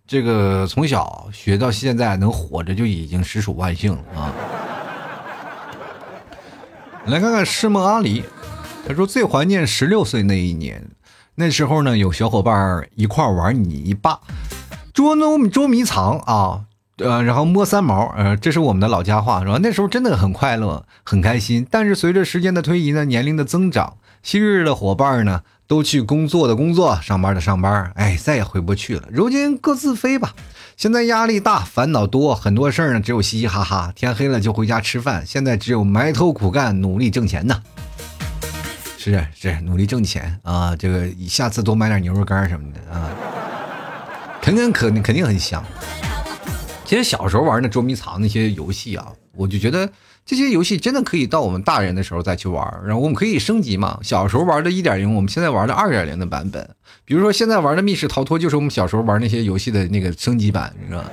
[0.07, 4.35] 这个从小学到现在能活着就已经实属万幸了啊！
[7.07, 8.23] 来看看世梦阿离，
[8.87, 10.89] 他说最怀念十六岁那一年，
[11.35, 14.21] 那时候呢有小伙伴一块玩泥巴、
[14.95, 16.61] 捉弄捉迷藏啊，
[16.99, 19.59] 呃，然后摸三毛，呃，这是我们的老家话，是吧？
[19.61, 21.67] 那时候真的很快乐，很开心。
[21.69, 29.09] 但是随着时间的推移呢，年龄的增长，昔日的伙伴呢都去工作的工作，上班的上班，哎，再也回不去了。
[29.11, 30.35] 如今各自飞吧。
[30.77, 33.93] 现在压力大，烦恼多，很多事儿呢，只有嘻嘻哈哈。
[33.95, 37.63] 天黑了就回家吃饭，现在只有埋头苦干，努力挣钱呢。
[38.99, 40.75] 是是，努力挣钱啊！
[40.77, 43.11] 这个下次多买点牛肉干什么的啊，
[44.41, 45.65] 肯定肯肯定很香。
[46.85, 49.07] 其实小时候玩的捉迷藏那些游戏啊，
[49.37, 49.89] 我就觉得。
[50.25, 53.99] 这些游戏真的可以到我们大人的时候再去玩，然后我们可以升级嘛。
[54.03, 56.71] 小时候玩的一点零，我们现在玩的二点零的版本。
[57.05, 61.09] 比如说现在玩的密室逃脱，就是我们小时候玩那些游戏的那个升级版，你知道吗？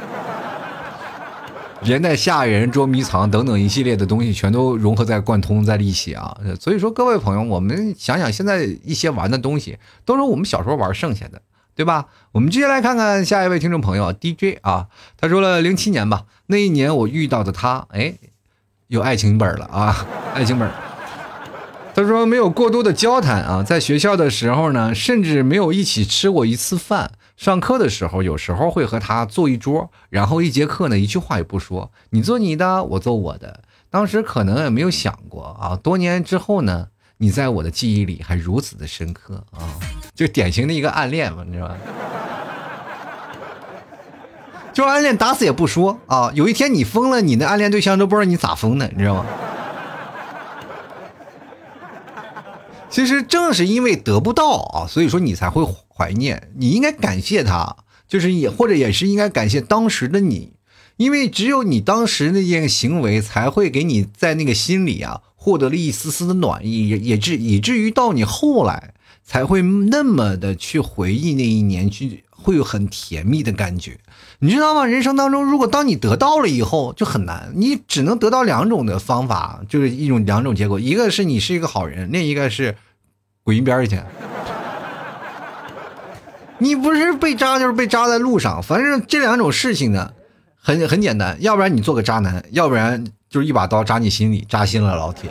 [1.81, 6.37] 人在吓人、捉迷藏等等一系列的东西，全都融合在贯通在一起啊。
[6.59, 11.41] 所以说，各位朋友，我们想想现在一些玩的东西，都是我们小时候玩剩下的，
[11.73, 12.05] 对吧？
[12.33, 18.13] 我们接下来看看下一位听众朋友 DJ 啊，他说了零七年吧，那一年我遇到的他，哎。
[18.89, 20.67] 有爱情本了啊， 爱情本。
[21.93, 27.11] 他说没有过多的交谈啊，在学校的时候呢，甚至没有一起吃过一次饭。
[27.37, 33.61] 上课的时候，有时候会和他坐一桌，然后一节课呢，一句话也不说，你做你的，我做我的。
[33.91, 39.69] 当时可能也没有想过啊，多年之后呢，你在我的记忆里还如此的深刻啊，
[40.15, 41.77] 就典型的一个暗恋嘛，你知道吧？
[44.79, 46.31] 就暗恋打死也不说啊！
[46.33, 49.25] 有一天你疯了，你的暗恋对象都不知道你咋疯的，你知道吗？
[52.89, 56.49] 其实正是因为得不到啊，所以说你才会怀念。
[56.55, 57.75] 你应该感谢他，
[58.07, 60.53] 就是也或者也是应该感谢当时的你，
[60.95, 68.93] 因为只有你当时那件行为，才会给你在那个心里啊获得了一丝丝的暖意，也也至以至于到你后来
[69.25, 73.97] 才会那么的去回忆那一年，去会有很甜蜜的感觉。
[74.41, 74.85] 你知道吗？
[74.85, 77.51] 人生当中，如果当你得到了以后，就很难。
[77.55, 82.77] 你只能得到两种的方法，就是一种两种结果：一个是你是一个好人，另一个是
[83.43, 83.99] 滚一边去。
[86.59, 88.63] 你不是被扎，就是被扎在路上。
[88.63, 90.13] 反正这两种事情呢，
[90.55, 91.35] 很很简单。
[91.41, 95.29] 要不然你做个渣男，要不然就是一把刀扎你心里，扎心了，老铁。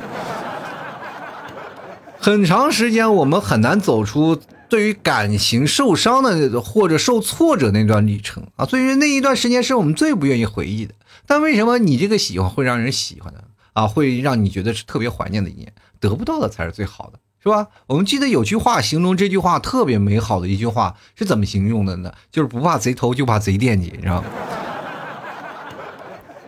[2.18, 4.38] 很长时间，我们很难走出。
[4.68, 10.94] 对于感情受伤的或者受挫折那段旅程啊，所以说那一段时间是我们最不愿意回忆的。
[11.26, 13.40] 但为什么你这个喜欢会让人喜欢呢？
[13.72, 17.68] 啊，会让你觉得是特别怀念的一年，得不到的才是最好的，是吧？
[17.86, 22.12] 我们记得有句话形容这句话特别美好的一句话是怎么形容的呢？
[22.30, 24.28] 就是不怕贼偷，就怕贼惦记，你知道吗？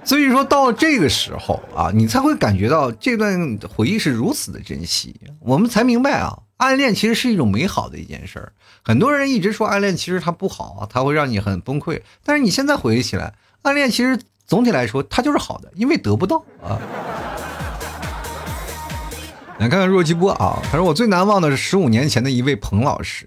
[0.02, 6.36] 所以说到这个时候啊，你才会感觉到这段回忆是如此的珍惜，我们才明白啊。
[6.60, 8.52] 暗恋其实是一种美好的一件事儿，
[8.84, 12.02] 很多人一直说暗恋其实它不好啊，它会让你很崩溃。
[12.22, 16.78] 但是你现在回忆起来，暗恋其实总体来说它就是好的，因为得不到啊。
[19.58, 23.26] 来看看若基波啊，他说我最难忘的是十五年前的一位彭老师。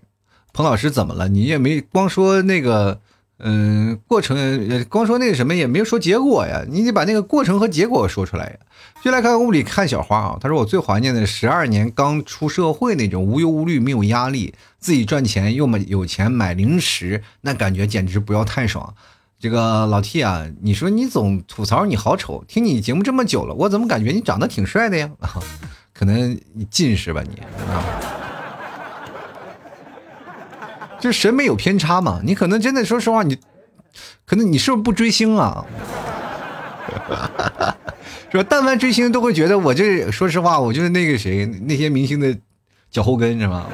[0.51, 1.27] 彭老师怎么了？
[1.27, 3.01] 你也没光说那个，
[3.45, 8.55] 嗯，过程光说那个什么也没有说结果呀，你得把那个过程和结果说出来呀。
[9.03, 18.95] 就来看雾里看小花啊，他说我最怀念的十二年刚出社会那种无忧无虑、没有压力，自己赚钱又买有钱买零食，那感觉简直不要太爽。
[19.37, 25.11] 这个老 T 啊，你说你总吐槽你好丑，听你节目这么久了，我怎么感觉你长得挺帅的呀？
[25.93, 28.22] 可能你近视吧你啊？
[31.03, 32.21] 就是审美有偏差嘛？
[32.23, 33.37] 你可能真的说实话，你
[34.25, 35.65] 可能你是不是不追星啊？
[38.31, 38.45] 是吧？
[38.49, 42.33] 但凡追星都会觉得我这，说实话，我就是那个谁，那些明星的
[42.89, 43.65] 脚后跟，是吧？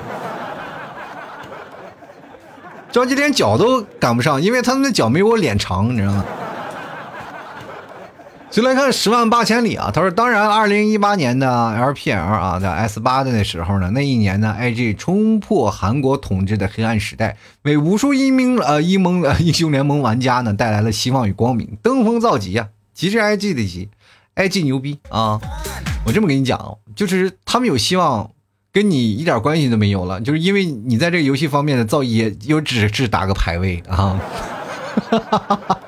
[2.92, 6.26] 着急连脚都赶不上，因为他们的脚没我脸长，你知道吗？
[8.52, 9.92] 就来看十万八千里啊！
[9.94, 22.68] 他说：“当然，二零一八年的 LPL 啊，在 S 八的那时候呢，那一年呢，IG 冲破韩国统治的黑暗时代，为无数英明呃英盟呃 英雄联盟玩家呢带来了希望与光明，登峰造极啊！
[22.94, 23.90] 极致 IG 的极
[24.36, 25.40] ，IG 牛逼啊！
[26.06, 28.32] 我这么跟你讲，就是他们有希望。”
[28.72, 34.22] 跟你一点关系都没有了，就是因为你在这个游戏方面的造诣又只是打个排位啊。
[35.10, 35.80] 哈哈哈哈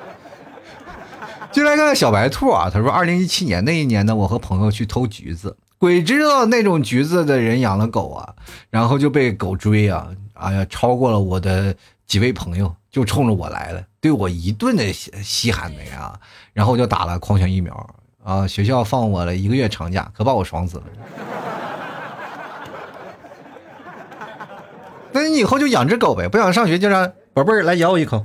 [1.52, 8.34] 就来看看小白兔啊，他说，二零一七年那一年呢，我和朋友去偷橘子，鬼知道那种橘子的人养了狗啊，
[8.70, 11.74] 然后就被狗追啊，哎呀，超过了我的
[12.06, 16.18] 几位朋友，就冲着我来了，对我一顿的稀罕的呀，
[16.54, 17.94] 然后就打了狂犬疫苗。
[18.24, 20.84] 啊，学校放我了一个月长假，可把我爽死了。
[25.10, 28.24] 那你以后就养只狗呗，不想上学就让宝贝儿来咬我一口，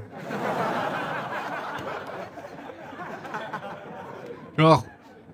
[4.58, 4.84] 是吧？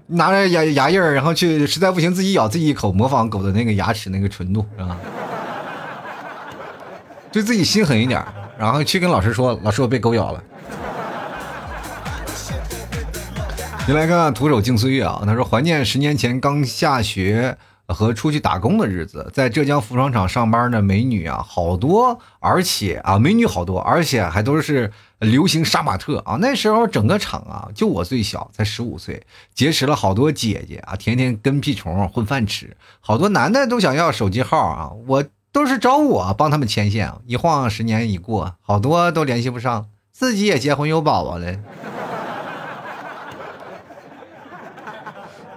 [0.07, 4.97] 拿着牙牙印儿，然后去，实在不行自己咬自己一口，模仿狗的那个牙齿那个纯度，是吧？
[7.31, 8.23] 对自己心狠一点，
[8.59, 10.43] 然后去跟老师说：“老师，我被狗咬了。”
[13.87, 17.57] 你来看看徒手敬岁月啊，他说怀念十年前刚下学。
[17.87, 26.37] 和出去打工的日子，在浙江服装厂上班的美女啊，好多，而且啊，美女好多，而且还都是流行杀马特啊。
[26.39, 29.21] 那时候整个厂啊，就我最小，才十五岁，
[29.53, 32.75] 结识了好多姐姐啊，天天跟屁虫混饭吃。
[33.01, 37.11] 好多男的都想要手机号啊，我都是找我帮他们牵线。
[37.25, 41.53] 一晃十年已过，好多都联系不上，自己也结婚有宝宝了。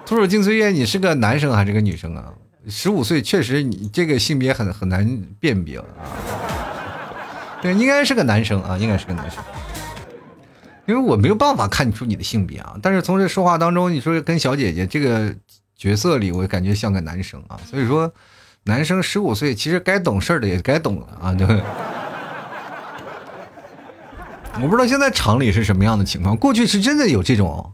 [0.07, 2.33] 徒手静岁月，你是个男生还是个女生啊？
[2.69, 5.05] 十五岁确实，你这个性别很很难
[5.41, 5.85] 辨别啊。
[7.61, 9.43] 对，应该是个男生啊，应该是个男生。
[10.87, 15.35] 因为我没有办法看出你的性别啊，但是从这说话当中，你说跟小姐姐这个
[15.77, 17.59] 角色里，我感觉像个男生啊。
[17.69, 18.13] 所以说，
[18.63, 21.35] 男生十五岁其实该懂事的也该懂了啊。
[21.35, 21.47] 对。
[24.63, 27.73] 我不知道现在厂里是什么样的情况，过去是真的有这种。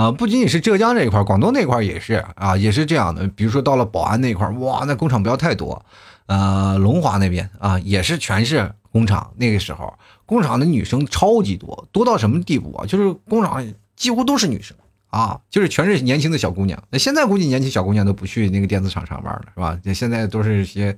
[0.00, 3.28] 啊，不仅仅是浙江这一块，广东那块也是啊，也是这样的。
[3.36, 5.84] 比如说到了宝安那块，哇，那工厂不要太多。
[6.24, 9.30] 呃，龙华那边啊，也是全是工厂。
[9.36, 9.92] 那个时候，
[10.24, 12.86] 工厂的女生超级多，多到什么地步啊？
[12.86, 13.62] 就是工厂
[13.94, 14.74] 几乎都是女生
[15.10, 16.82] 啊，就是全是年轻的小姑娘。
[16.88, 19.78] 那现在估计年轻小姑娘都不去那个电子厂上班了，是吧？
[19.84, 20.96] 那现在都是一些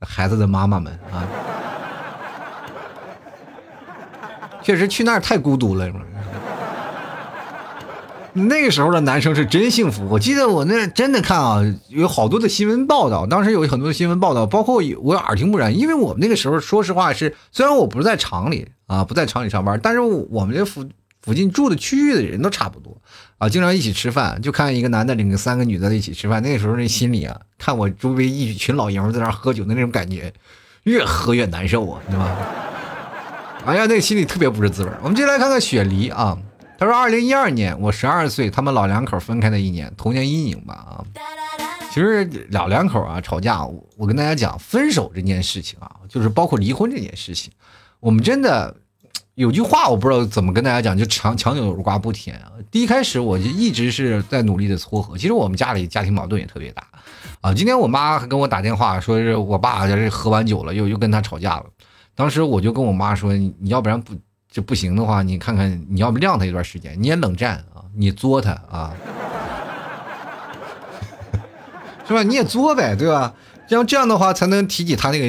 [0.00, 1.26] 孩子的妈妈们啊。
[4.62, 5.90] 确实去那儿太孤独了，
[8.36, 20.84] 那个时候的男生是真幸福，我记得我那真的看啊，有好多的新闻报道，当时有很多的新闻报道，包括我耳听不染，因为我们那个时候说实话是，虽然我不是在厂里啊，不在厂里上班，但是我们这附
[21.22, 22.96] 附近住的区域的人都差不多
[23.38, 30.32] 啊，经常一起吃饭，就看一个男的领着三个女的在一起吃饭，那个时候那心里啊，看我周围一群老爷们在那喝酒的那种感觉，
[30.82, 32.36] 越喝越难受啊，对吧？
[33.64, 34.90] 哎呀，那个心里特别不是滋味。
[35.02, 36.36] 我们接来看看雪梨啊。
[36.76, 41.04] 他说：“二零一二年，我十二岁，他们老两口分开的一年，童年阴影吧啊。
[41.90, 43.64] 其实老两口啊吵架，
[43.96, 47.52] 我跟大家讲，分手这件事情啊，就是包括离婚这件事情，
[48.00, 48.74] 我们真的
[49.36, 52.50] 有句话，我不知道怎么跟大家讲，就强强扭瓜不甜啊。
[52.72, 56.84] 第一开始我就一直是在努力的撮合，其实我们家里家庭矛盾也特别大
[57.40, 57.54] 啊。
[57.54, 61.66] 今天我妈还跟我打电话，说是我爸在这喝完酒了，又又跟他吵架了。
[62.16, 64.12] 当时我就跟我妈说，你要不然不。”
[64.54, 68.94] 这不行的话，你看看，你要不晾他一段时间，你也冷战啊，你作他啊，
[72.06, 72.22] 是吧？
[72.22, 73.34] 你也作呗，对吧？
[73.68, 75.26] 像这样的话才能提起他那个，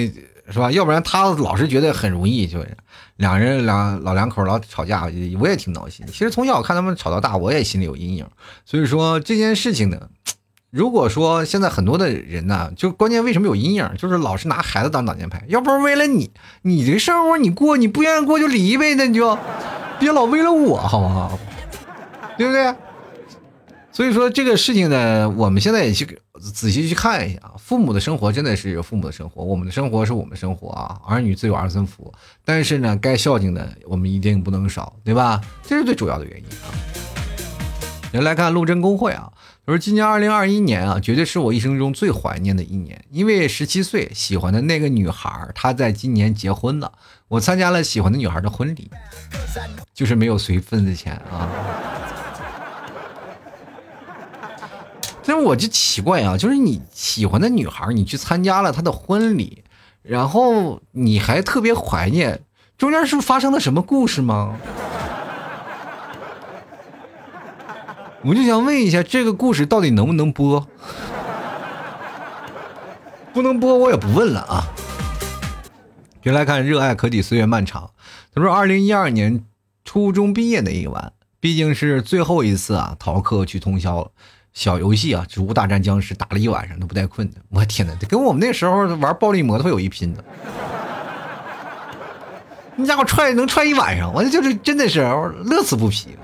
[0.53, 0.71] 是吧？
[0.71, 2.77] 要不然他老是觉得很容易，就是
[3.15, 5.09] 两人两老两口老吵架，
[5.39, 6.05] 我也挺闹心。
[6.05, 8.27] 其实从小看他们吵到大，我也心里有阴影。
[8.63, 9.99] 所以说这件事情呢，
[10.75, 15.41] 如果说现在很多的人呢，就关键为什么有阴影，就是老是拿孩子当挡箭牌。
[15.47, 16.29] 要不是为了你，
[16.63, 19.37] 你这生活你过，你不愿意过就离呗，那你就
[20.01, 21.39] 别老为了我，好不好？
[22.37, 22.75] 对不对？
[23.93, 27.51] 所以说这个事情呢，我们现在也去仔细去看一下啊。
[27.57, 30.99] 父母的生活真的是父母的生活，我们的生活是我们的生活啊。
[31.07, 32.13] 儿女自有儿孙福，
[32.43, 35.39] 但是呢，该孝敬的我们一定不能少，对吧？
[35.63, 36.67] 这是最主要的原因啊。
[38.11, 39.29] 人来看陆贞公会啊，
[39.65, 46.91] 我说今年二零二一年啊，绝对是我一生中最怀念的一年，因为十七岁喜欢的那个女孩，她在今年结婚了，
[47.27, 48.91] 我参加了喜欢的女孩的婚礼，
[49.91, 51.49] 就是没有随份子钱啊。
[55.25, 59.63] 但是我就奇怪啊，就是你喜欢的女孩，你去参加了她的婚礼，
[60.03, 62.39] 然后你还特别怀念，
[62.77, 64.55] 中间是发生了什么故事吗？
[68.27, 70.67] 我就想问一下，这个故事到底能不能播？
[73.31, 74.65] 不能播，我也不问了啊。
[76.23, 77.91] 原来看热爱可抵岁月漫长。
[78.33, 79.43] 他说，二零一二年
[79.83, 84.09] 初中毕业那一晚，毕竟是最后一次啊，逃课去通宵了。
[84.53, 87.35] 小游戏啊，植物大战僵尸打了一晚上都不带困的。
[87.49, 90.25] 我天哪，这跟我们那时候玩暴力摩托有一拼的。
[92.75, 96.17] 那家伙踹能踹一晚上，我就是真的是乐此不疲。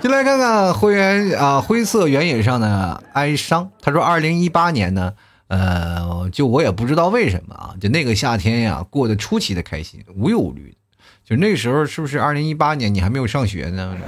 [0.00, 3.68] 就来看看灰原啊，灰色原野上的哀伤。
[3.80, 5.12] 他说，二零一八年呢，
[5.48, 10.72] 呃，就我也不知道为什么啊，就那个夏天呀，过得出奇的开心，无忧无虑。
[11.24, 13.96] 就那时候是不是二零一八年你还没有上学呢？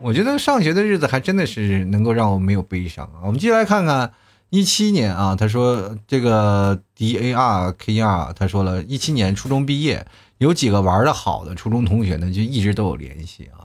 [0.00, 3.18] 我觉得上学的日子还真的是能够让我没有悲伤啊！
[3.24, 4.12] 我们继续来看看
[4.50, 10.06] 一七年啊，他说这个 D A R K R，他说了一七年初中毕业，
[10.38, 13.64] 有几个玩的好的初中同学呢，就一直都有联系啊。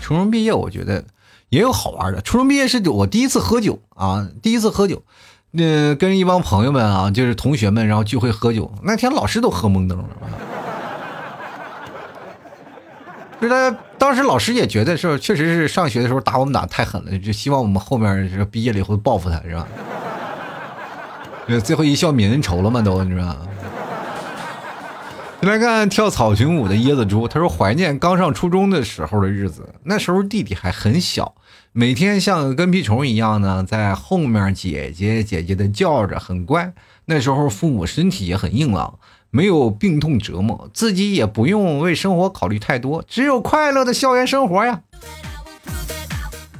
[0.00, 1.04] 初中毕业我觉得
[1.48, 5.02] 也有好玩的，初中毕业是我第一次喝酒啊，第一次喝酒，
[5.50, 10.04] 那跟一帮朋友们啊，就是同学们，然后聚会喝酒，那天老师都喝懵登了。
[13.40, 19.68] 就是他当时老师也觉得是，确实是上学的时候打我们打太狠了，就希望我们后面是毕业了以后报复他，是吧？
[21.62, 23.36] 最后一笑泯恩仇了嘛，都你知道。
[25.42, 31.34] 来看跳草裙舞的椰子猪，他说怀念刚上初中的时候的日子，那时候弟弟还很小，
[31.72, 36.72] 每天像跟屁虫一样呢，在后面姐姐姐姐的叫着，很乖。
[37.06, 38.98] 那时候父母身体也很硬朗。
[39.30, 44.80] 没有病痛折磨，自己也不用为生活考虑太多，只有快乐的校园生活呀。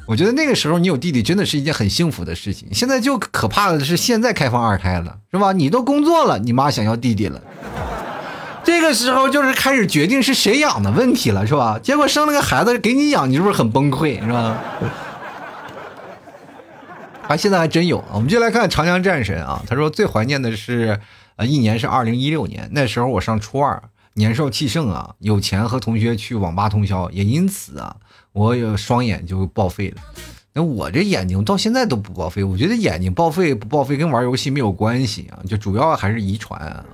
[0.05, 2.69] 我觉得那个时候你有弟弟真的是一件很幸福的事情。
[2.73, 5.53] 现在就可怕的是现在开放二胎了，是吧？
[5.53, 7.41] 你都工作了，你妈想要弟弟了，
[8.69, 11.81] 这个时候就是开始决定是谁养的问题了，是吧？
[11.83, 14.63] 结果生了个孩子给你养，你是不是很崩溃，是吧？
[17.27, 18.05] 啊， 现在还真有。
[18.13, 21.01] 我们就来看长江战神啊，他说最怀念的是。
[21.37, 23.81] 呃，一年是二零一六年，那时候我上初二，
[24.15, 27.95] 年少气盛啊，有钱和同学去网吧通宵，也因此啊，
[28.33, 30.03] 我有双眼就报废了。
[30.53, 36.85] 那我这眼睛到现在都不报废，我觉得眼睛报废不报废跟玩游戏没有关系啊，就主要还是遗传啊，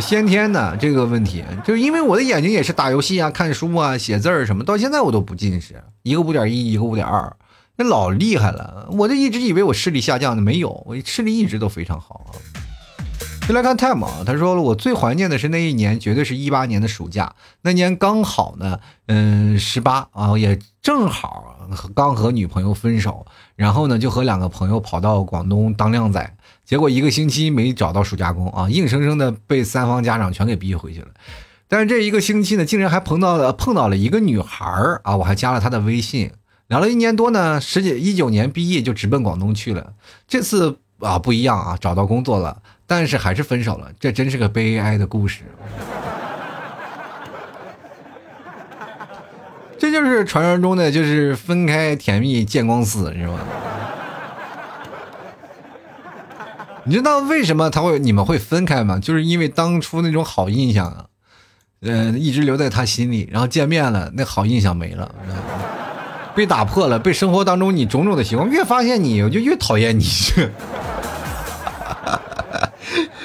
[0.00, 7.36] 先天的这个问题，就是因为我的眼睛也是打游戏啊、看书啊、写字儿什么，到现在我都不近视，一个五点一，一个五点二，
[7.76, 8.88] 那老厉害了。
[8.92, 12.32] 我就一直以为我视力下降的，没有，我视力一直都非常好啊。
[13.46, 17.34] 就来看 time，他说了，我最怀念的是那一年，绝对是一八年的暑假。
[17.62, 21.56] 那年刚好呢，嗯，十八啊，也正好
[21.94, 23.26] 刚和女朋友分手，
[23.56, 31.08] 然后呢，就和两个朋友跑到广东当靓仔，结果一个星期没找到暑假工啊，硬生生的被三方家长全给逼回去了。
[31.68, 34.66] 但是这一个星期呢，竟然还碰到了碰到了一个女孩
[35.02, 36.30] 啊，我还加了她的微信，
[36.68, 39.92] 聊了一年多呢，十几一九年毕业就直奔广东去了。
[40.28, 42.62] 这次啊不一样啊，找到工作了。
[42.86, 45.40] 但是还是分手了，这真是个悲哀的故事。
[49.78, 53.38] 这就是传说中的，就是分开甜蜜见光死，是吧？
[56.84, 58.98] 你知道为什么他会你们会分开吗？
[58.98, 61.06] 就是因为当初那种好印象啊，
[61.80, 65.14] 嗯，一直留在他心里，然后见面了，那好印象没了，
[66.34, 70.04] 被打破了，被生活当中你种种的习惯，越发现你，我就越讨厌你。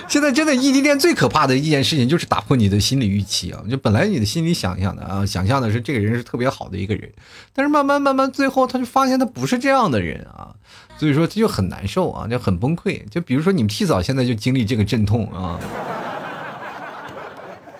[0.07, 3.61] 现在真的异地恋最可怕的一件事情就是打破你的心理预期啊！
[3.69, 7.11] 就本来你的心里想象的啊，想象的是这个人是特别好的一个人，
[7.53, 10.55] 但是慢慢慢慢最后他就发现他不是这样的人啊，
[10.97, 13.07] 所以说他就很难受啊，就很崩溃。
[13.09, 15.59] 就比如说你们 T 嫂现在就经历这个阵痛啊，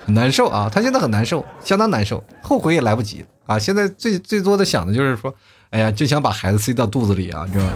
[0.06, 3.58] 很难受啊，他现在很难受，相当难受，后悔也来不及啊。
[3.58, 5.34] 现在最最多的想的就是说，
[5.72, 7.72] 哎呀，就想把孩子塞到肚子里啊，你知道吗？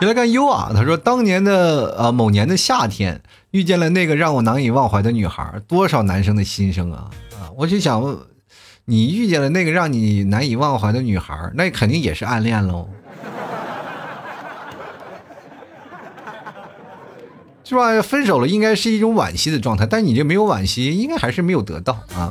[0.00, 3.22] 就来看优啊，他说当年的呃某年的夏天，
[3.52, 7.46] 遇见了那个让我难以忘怀的女孩，多少男生的心声啊啊！
[7.56, 8.18] 我就想问，
[8.86, 12.88] 你遇见了那个让你难以忘怀的女孩，那肯定也是暗恋喽。
[17.64, 18.02] 是吧？
[18.02, 22.30] 分手了应该是一种惋惜的状态，但你这没有惋惜，应该还是没有得到啊。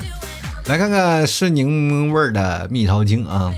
[0.67, 3.51] 来看看是柠檬味的蜜桃精啊。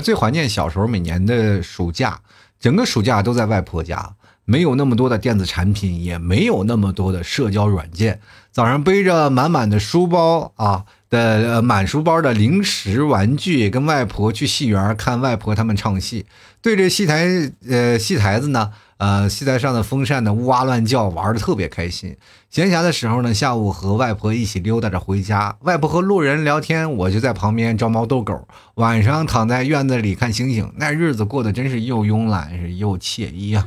[0.00, 2.20] 最怀念小时候每年的暑假，
[2.60, 8.20] 整个暑假都在外婆家，没有那么多的电子产品，也没有那么多的社交软件。
[8.52, 16.26] 早上背着满满的书包啊的满书包的零食玩具，跟外婆去戏园看外婆他们唱戏，
[16.60, 18.72] 对着戏台呃戏台子呢。
[18.98, 22.16] 呃，戏台上的风扇呢，呜哇乱叫，玩的特别开心。
[22.50, 28.48] 闲暇的时候呢，下午和外婆一起溜达着回家，外婆和路人聊天，我就在旁边招猫逗狗。
[28.74, 33.64] 晚上躺在院子里看星星，那日子过得真是又慵懒是又惬意啊！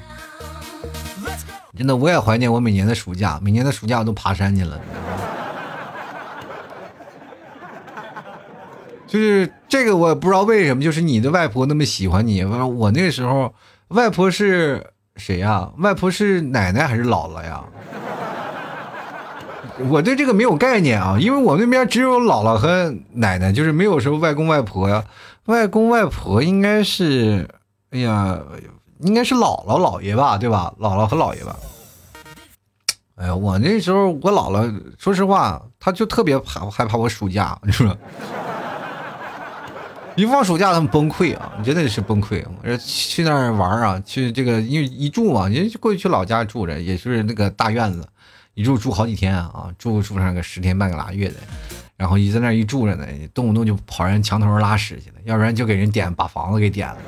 [1.78, 4.82] 真的，我也怀念我每年的暑假，每年的暑假我都爬山去了。
[9.12, 12.45] 就是这个，我也不知道为什么，就是你的外婆那么喜欢你。
[12.45, 13.53] 我那时候，
[13.89, 14.88] 外婆是。
[15.18, 15.70] 谁呀？
[15.80, 17.62] 外婆是奶奶还是姥姥呀？
[19.89, 25.03] 我对这个没有概念啊，因为我那边只有姥姥和奶奶，就是没有什么外公外婆呀。
[25.47, 27.45] 外公外婆应该是，
[27.91, 28.39] 哎呀，
[28.99, 30.74] 应该是姥姥姥爷吧，对吧？
[30.80, 31.57] 姥姥和姥爷吧。
[33.16, 37.95] 哎呀，我那时候我姥姥，说实话，她就特别怕害怕我暑假，你说。
[40.16, 41.53] 一放暑假，他们崩溃啊！
[41.64, 42.43] 真的是崩溃。
[42.62, 48.05] 我说去那儿玩啊，去这个因为一住嘛，人家过去去老家住着，也是那个大院子，
[48.53, 51.36] 一住住好几天啊，住住上个十天半个拉月的。
[51.95, 56.97] 然后一在那一住着呢，动不动就跑人墙头上拉屎去了，要不然就给人点把房子给点了。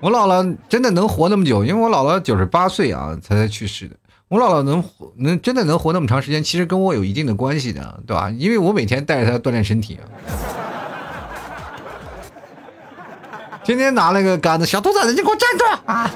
[0.00, 3.94] 我姥姥真的能活那么久，因为我姥姥九十八岁啊才才去世的。
[4.30, 8.30] 我姥姥能活，能真的能活那么长时间，其实跟我有一定的关系的，对吧？
[8.30, 10.06] 因为我每天带着她锻炼身体啊，
[13.64, 16.10] 天天拿那个杆子，小兔崽子，你给我站住啊！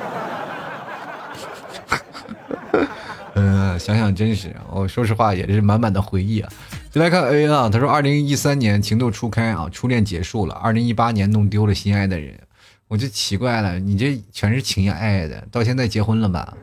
[3.34, 6.48] 嗯， 想想真是，我说实话也是满满的回忆啊。
[6.92, 12.38] 再来看 A 啊，他说，二零一三年情窦初开啊，初恋结束了，二零一八年弄丢了心爱的人，
[12.86, 16.54] 我就奇怪了，你这全是情爱爱的，到现在结婚了吧？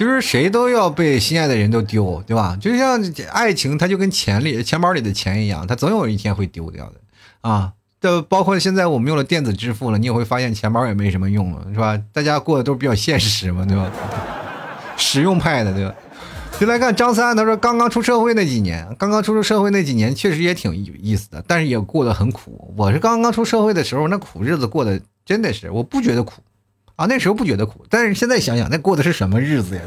[0.00, 2.56] 就是谁都要被心爱的人都丢，对吧？
[2.58, 2.98] 就像
[3.30, 6.94] 爱情，它就跟钱里钱包里的钱一样，它总有一天会丢掉的
[7.42, 7.74] 啊。
[8.00, 12.00] 就包括现在我们用了电子支付了，你也会发现钱包也没什么用了，是吧？
[12.14, 13.92] 大家过得都比较现实嘛，对吧？
[14.96, 15.94] 实用派的，对吧？
[16.58, 22.72] 就来看张三，他说刚刚出社会那几年，刚刚出社会那几年确实也挺有意思的，但是也过得很苦。
[22.74, 26.40] 我是刚刚出社会的时候，那苦日子过得真的是，我不觉得苦。
[27.00, 29.82] 啊，那时候不觉得苦，但是现在想想，那过的是什么日子呀？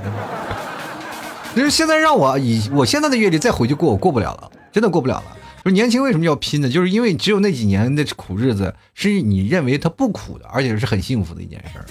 [1.56, 5.38] 就是现在让我以我现在的阅历再回去过，我过不了了，真的过不了了。
[5.62, 6.68] 说年轻为什么要拼呢？
[6.68, 11.86] 就是因为只有那几年的苦日子是你认为它不苦的，而且是很幸福的一件事儿。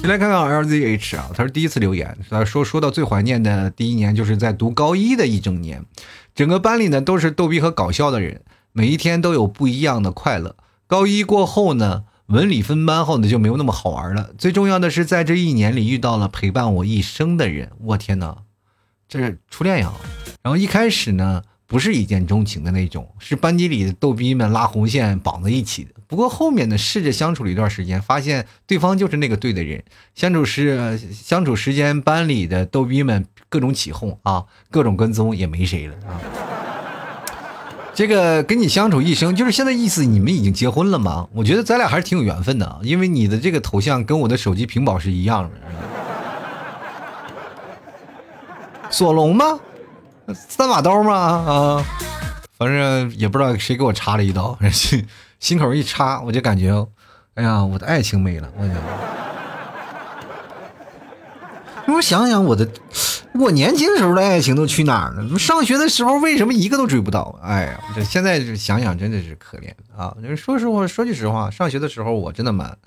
[0.00, 5.84] 先来看看 LZH 啊，他是第一次留言，他说说到最怀念的第一年，就是在读高一的一整年，
[6.34, 8.40] 整个班里呢都是逗逼和搞笑的人，
[8.72, 10.56] 每一天都有不一样的快乐。
[10.86, 12.04] 高一过后呢？
[12.28, 14.30] 文理分班后呢，就没有那么好玩了。
[14.38, 17.70] 最重要的是，在这一年里遇到了陪伴我一生的人。
[17.80, 18.38] 我天哪，
[19.06, 19.92] 这是初恋呀！
[20.42, 25.90] 然后一开始呢，不是一见钟情的那种，是班级里的逗逼们拉红线绑在一起的。
[26.06, 29.84] 不过后面呢，试着相处了一段时间，发现对方就是那个对的人。
[30.14, 36.63] 相处时，相处时间，班里的逗逼们各种起哄啊，各种跟踪，也没谁了啊。
[37.94, 41.28] 这个跟你相处一生，就是现在意思，你们已经结婚了吗？
[41.32, 45.50] 我觉得咱俩还是挺有缘分的，因为你的这个头像跟我的手机屏保是一样的。
[48.90, 49.60] 索隆吗？
[50.34, 51.14] 三把刀吗？
[51.14, 51.84] 啊，
[52.58, 55.06] 反正也不知道谁给我插了一刀，心
[55.38, 56.86] 心口一插，我就感觉，
[57.34, 58.76] 哎呀，我的爱情没了，我讲。
[61.86, 62.68] 我想想我的。
[63.34, 65.36] 我年轻时候的爱情都去哪儿了？
[65.36, 67.36] 上学的时候为什么一个都追不到？
[67.42, 70.16] 哎呀，这现在想想真的是可怜啊！
[70.22, 72.78] 就是说实话，说句实话，上学的时候我真的蛮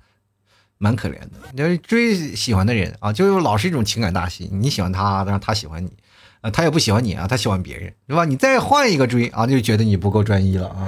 [0.77, 1.31] 蛮可怜的。
[1.51, 4.49] 你追喜欢的人啊，就老是一种情感大戏。
[4.53, 5.91] 你喜欢他，但是他喜欢你，
[6.39, 8.23] 啊，他也不喜欢你啊，他喜欢别人，对吧？
[8.23, 10.87] 你再换一个追啊，就觉得你不够专一了啊！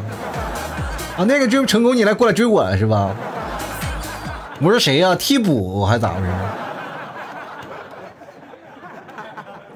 [1.18, 3.14] 啊，那个追不成功，你来过来追我了是吧？
[4.62, 5.14] 我说谁呀？
[5.16, 6.32] 替补还是咋回事？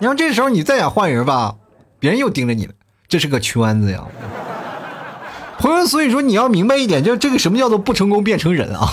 [0.04, 1.56] 你看这时候你再想换人吧，
[1.98, 2.74] 别人又盯着你了，
[3.08, 4.04] 这是个圈子呀。
[5.60, 8.86] 朋友，所以说你要明白一点，就这个什么叫做不成功变成人啊？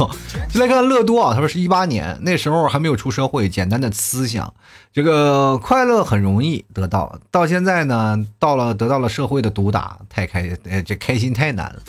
[0.52, 4.54] 就来看乐多啊，他说是一八年那时候还没有出社会，简单的思想，
[4.92, 11.82] 这个快乐很容易得到，到现在呢，到了得到了社会的毒打，太开，呃，这开心太难了。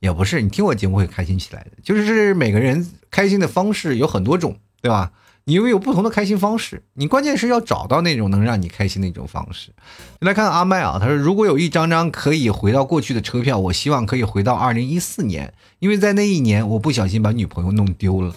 [0.00, 5.10] 也不是，你听我节目会开心起来的，就是每个人开心的方式有很多种，对吧？
[5.48, 9.70] 你有有不同的开心方式，你关键是要找到那种能让你开心的一种方式。
[10.18, 18.34] 来看阿麦啊，他说如果有一张张可以回到过去的车票，我希望可以回到二零一四年，因为在那一年我不小心把女朋友弄丢了。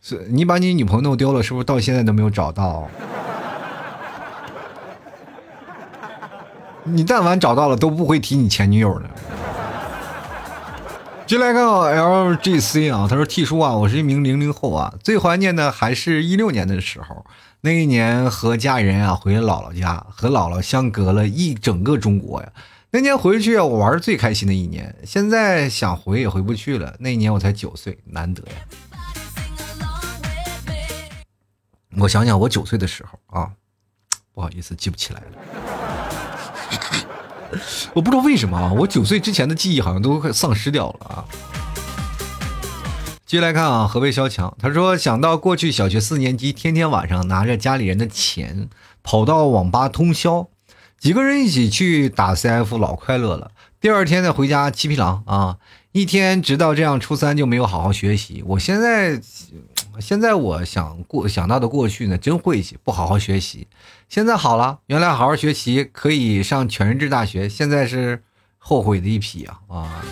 [0.00, 2.88] 是你把你女朋友弄丢了，是不是到现在都没有找到？
[6.84, 9.10] 你但凡找到了，都不会提你前女友的。
[11.32, 17.24] 进来看 LGC 啊，他说 T 叔啊，我是一名零零后啊，最怀念的还是一六年的时候，
[17.62, 22.52] 那一年和家人啊回姥姥家，和姥姥相隔了一整个中国呀。
[22.90, 26.94] 那年回去啊，我玩最开心的一年，现在想回也回不去了。
[26.98, 28.52] 那一年我才九岁，难得呀。
[31.96, 33.52] 我想想，我九岁的时候啊，
[34.34, 36.01] 不好意思，记不起来了。
[37.94, 41.24] 我不知道为什么啊，我九岁之前的记忆好像都快丧失掉了啊。
[43.26, 48.68] 接下来看啊，河北萧强，他说想到过去小学四年级，天天晚上拿着家里人的钱
[49.02, 50.48] 跑到网吧通宵，
[50.98, 53.52] 几个人一起去打 CF，老快乐了。
[53.80, 55.56] 第二天再回家七匹狼啊，
[55.92, 58.44] 一天直到这样初三就没有好好学习。
[58.46, 59.18] 我现在
[59.98, 63.66] 现在我想过想到的过去呢，真晦气，不好好学习。
[64.12, 68.22] 现在好了，原来好好学习可以上全日制大学，现在是
[68.58, 70.04] 后悔的一批啊啊！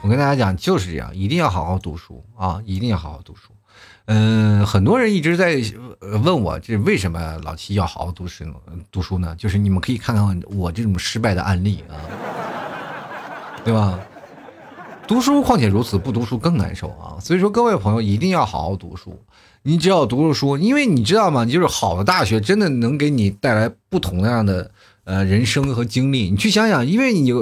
[0.00, 3.50] 我跟大家讲就是这样，一定要好好读书啊，一定要好好读书。
[4.04, 5.60] 嗯，很多人一直在
[6.22, 8.44] 问我，这为什么老七要好好读书？
[8.92, 9.34] 读书呢？
[9.36, 11.98] 就是你们可以看看我这种失败的案例啊，
[13.64, 13.98] 对吧？
[15.08, 17.16] 读书况且如此，不读书更难受啊！
[17.18, 19.18] 所以说，各位朋友一定要好好读书。
[19.62, 21.46] 你只要读了书，因为你知道吗？
[21.46, 24.70] 就是好的大学真的能给你带来不同样的
[25.04, 26.30] 呃人生和经历。
[26.30, 27.32] 你去想想，因为你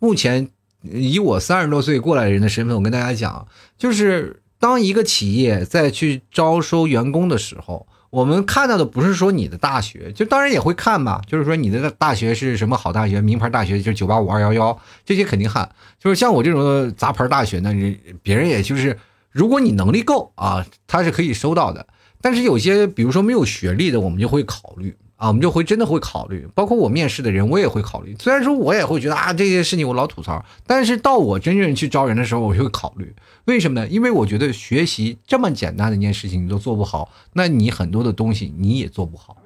[0.00, 0.48] 目前
[0.82, 3.46] 以我三十多岁过来人的身份，我跟大家讲，
[3.78, 15.66] 就是当一个企业在去招收员工的时候，我们看到的不是说你的大学，就当然也会看吧，就是说你的大学是什么好大学、名牌大学，就是九八五、二幺幺这些肯定看。
[15.98, 18.98] 就是像我这种杂牌大学呢，人别人也就是。
[19.30, 21.86] 如果你能力够啊，他是可以收到的。
[22.20, 26.48] 但是有些，比如说没有学历的，我们就会考虑啊，我们就会真的会考虑。
[26.52, 28.16] 包括我面试的人，我也会考虑。
[28.18, 33.14] 虽然说我也会觉得啊，这些事情我老吐槽，但是到我真正去招人的时候，我就会考虑。
[33.44, 33.86] 为什么呢？
[33.86, 39.36] 因为我觉得学习这么简单的一件事情你都做不好，那你很多的东西你也做不好。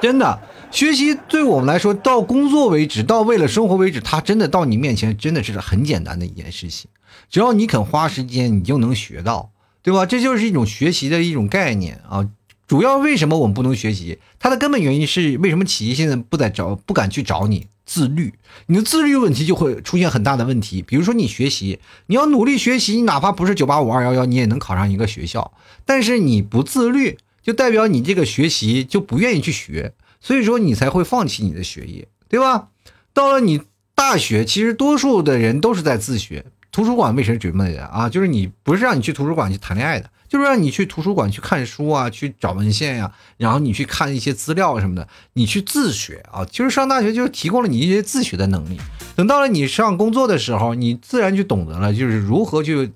[0.00, 6.88] 真的，学习对我们来说，到工作为止，到为了生活为止，它真的到你面前真的是很简单的一件事情。
[7.28, 9.50] 只要你肯花时间，你就能学到，
[9.82, 10.06] 对吧？
[10.06, 12.26] 这就是一种学习的一种概念啊。
[12.66, 14.18] 主要为什么我们不能学习？
[14.38, 17.68] 它的根本原因是为什么企业现在不在找、不敢去找你？
[17.84, 18.34] 自律，
[18.66, 20.82] 你的自律问题就会出现很大的问题。
[20.82, 25.52] 比如说你学习，你要努力学习，你哪怕不是九八五二幺幺，你也能考上一个学校。
[25.84, 32.70] 但是你不自律，就代表你这个学习就不愿意去学，所以说你才会放弃你的学业，对吧？
[33.14, 33.60] 到了你
[33.94, 36.44] 大学，其实多数的人都是在自学。
[36.76, 38.06] 图书馆为谁准备的啊？
[38.06, 46.44] 就是你不是让你去图书馆去谈恋爱的，就是让你去图书馆去看书啊，去找文献呀，然后你去看一些资料什么的，你去自学啊。
[46.44, 48.78] 其实上大学就是提供了你一些自学的能力。
[49.14, 52.92] 等到了你上工作的时候，你自然就懂得了，就是如何去，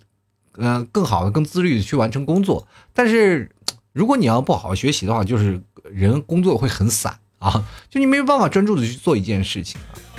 [0.58, 2.68] 嗯，更好的、更自律的去完成工作。
[2.92, 3.50] 但是
[3.94, 5.58] 如果你要不好好学习的话，就是
[5.90, 10.09] 人工作会很散啊，就你没有办法专注的去做一件事情啊。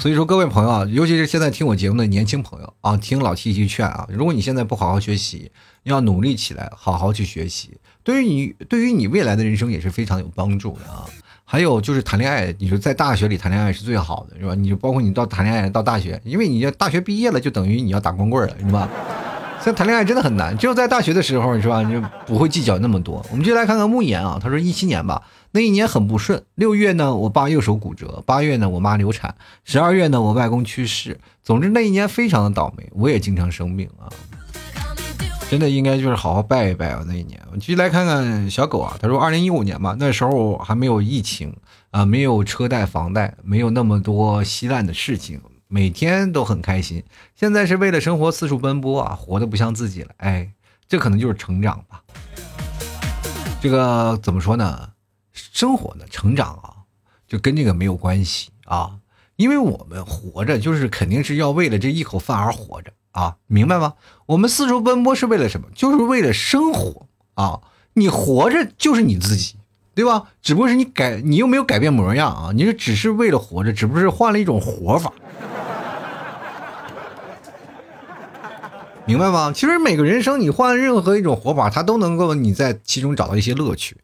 [0.00, 11.04] 所以说，各位朋友啊，尤其是现在听我节目的年轻朋友啊，听老 T 一句劝啊，如果你现在不好好学习，要努力起来，好好去学习，对于你，对于你未来的人生也是非常有帮助的啊。
[11.44, 14.54] 还有就是谈恋爱，你说在大学里谈恋爱是最好的，是吧？
[14.54, 18.88] 你就包括你到谈恋爱到大学，因为你要大学毕业了，就等于你要打光棍了，是吧？
[19.62, 21.82] 现在谈恋爱真的很难，只有在大学的时候，是吧？
[21.82, 23.22] 你就不会计较那么多。
[23.30, 25.20] 我们就来看看慕言啊，他说一七年吧。
[25.52, 29.34] 那一年很不顺，六月呢，我爸右手骨折；八月呢，我妈流产；
[29.64, 31.18] 十二月呢，我外公去世。
[31.42, 34.06] 总之那一年非常的倒霉，我也经常生病啊。
[35.50, 37.04] 真的应该就是好好拜一拜啊！
[37.08, 38.96] 那一年，我继续来看看小狗啊。
[39.00, 41.52] 他说，二零一五年嘛，那时候还没有疫情
[41.90, 47.02] 啊，没有车贷、房贷，没有那么多稀烂的事情每天都很开心。
[47.34, 50.10] 现在是为了生活四处奔波啊，活得不像自己了。
[50.18, 50.48] 哎，
[50.88, 52.00] 这可能就是成长吧。
[53.60, 54.88] 这个怎么说呢？
[55.52, 56.74] 生活呢，成长啊，
[57.26, 58.98] 就跟这个没有关系啊。
[59.36, 63.94] 因为我们活着，就是肯定是要为了这一口饭而活着啊，明白吗？
[64.26, 65.68] 我们四处奔波是为了什么？
[65.74, 67.60] 就是为了生活啊。
[67.94, 69.56] 你活着就是你自己，
[69.94, 70.28] 对吧？
[70.40, 75.12] 只不过是你改，你又没有改变模样啊，你是只是为了活着，只不过是换了一种活法，
[79.06, 79.52] 明白吗？
[79.52, 83.96] 其实每个人生，你换任何一种活法，它都能够你在其中找到一些乐趣。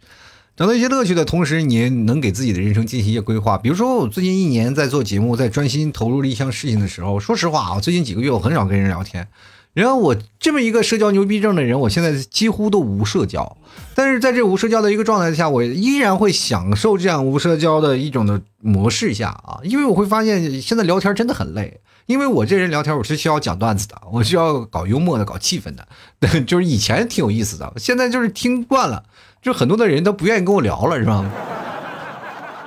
[0.56, 3.58] 找到一些乐趣的同时，你能给自己的人生进行一些规划。
[3.58, 9.28] 比如说，我最近一年在做节目，在专心投入了一项事情的时候，说实话啊，最近几个月我很少跟人聊天。
[9.74, 13.58] 然后我这么一个社交牛逼症的人，我现在几乎都无社交。
[13.94, 21.80] 但是在这无社交的一个状态下，我依然会享受这样无社交的一种的模式下啊，因为我会发现现在聊天真的很累。
[22.06, 25.86] 因为我这人聊天，我是需要讲段子的，我需要搞幽默的，搞气氛的。
[26.46, 29.02] 就是以前挺有意思的，现在就是听惯了。
[29.46, 31.24] 就很多的人都不愿意跟我聊了，是吧？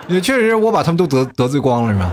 [0.07, 2.09] 也确实，我把他们都得得罪光了，是吧？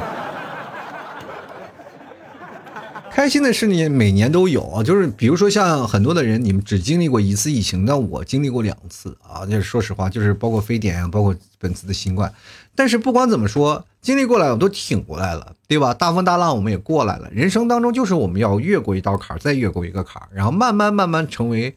[3.13, 9.47] 开心的事情每年都有，就是比如说像很多的人，你们只经历过一次疫情，那我经历过两次啊。
[9.47, 12.35] 就是说实话，就是包括非典，包括本次的新冠。
[12.75, 15.95] 但是不管怎么说，经历过来我都挺过来了，对吧？
[15.95, 17.29] 大风大浪我们也过来了。
[17.31, 21.77] 人生当中就是我们要越过一道坎儿，再越过一个坎儿，然后慢慢慢慢成为。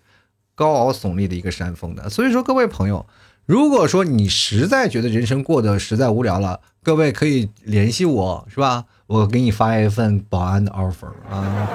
[0.59, 3.05] 高傲耸立的一个山峰的，所以说各位朋友，
[3.45, 8.83] 如果说你实在觉得人生过得实在无聊了，各位可以联系我，是吧？
[9.07, 11.69] 我给你发一份保安的 offer 啊。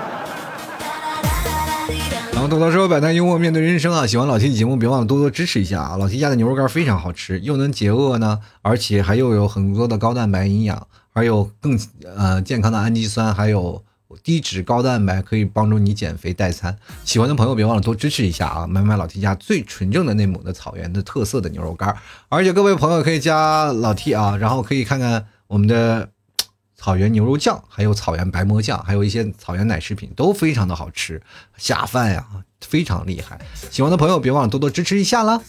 [2.34, 4.06] 然后多多说，百态幽默面对人生啊！
[4.06, 5.96] 喜欢老 T 的节目，别忘了多多支持一下啊！
[5.96, 11.80] 老 T 家的牛肉干非常好吃，又能解饿呢，而且还又有很多的高蛋白营养，还有更
[12.14, 13.82] 呃健康的氨基酸，还有。
[14.22, 18.66] 低脂高蛋白可以帮助你减肥代餐，喜欢的朋友别忘了多支持一下啊！
[18.66, 21.96] 买买老 T 家最纯正的内蒙的草原的特色的牛肉干，
[22.28, 26.10] 而且各位朋友可以加老 T 啊，然后可以看看我们的
[26.76, 31.20] 草原牛肉酱，还有草原白馍酱，还有一些草原奶食品都非常的好吃，
[31.56, 32.26] 下饭呀，
[32.60, 33.40] 非常厉害！
[33.70, 35.40] 喜欢的朋友别忘了多多支持一下啦！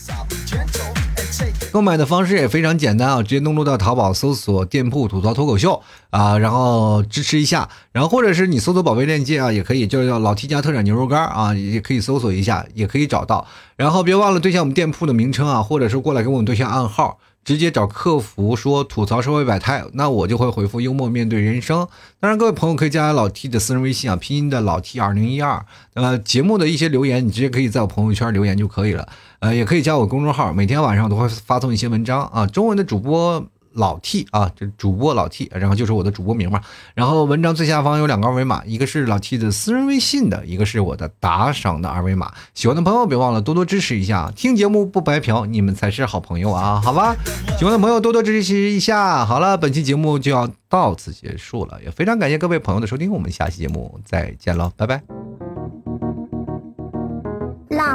[1.71, 13.45] 购买的方式也非常简单啊，直接登录到淘宝搜索店铺吐槽脱口秀啊，然后支持一下，然后或者是你搜索宝贝链接啊，也可以，就是叫老 T 家特产牛肉干啊，也可以搜索一下，也可以找到。
[13.75, 17.19] 然后别忘了对下我们店铺的名称啊，或者是过来给我们对下暗号。
[17.43, 21.87] 直接找客服说吐槽社会百态，那我就会回复幽默面对人生。
[22.19, 25.63] 当然，各位朋友可以加老 T 的私人微信啊，拼音的老 T 二零一二。
[25.93, 29.07] 呃，节目的一些留言，你直接可以在我朋友圈留言就可以了。
[29.45, 33.45] 呃，也可以加我公众号，每天晚上都会发送一些文章啊，中文的主播。
[33.75, 36.61] 老 T 啊，这主播老 T，然后就是我的主播名嘛。
[36.93, 42.31] 然后文章最下方有两个二维码，一个是老 T 的私人微信的，一个是我的打赏的二维码。
[42.53, 47.17] 喜欢的朋友别忘了多多支持一下，听节目不白嫖，你们才是好朋友啊，好吧？
[47.59, 49.25] 喜欢的朋友多多支持一下。
[49.25, 55.54] 好了，本期节目就要到此结束了，也非常感谢各位朋友的收听，我们下期节目再见喽，拜拜。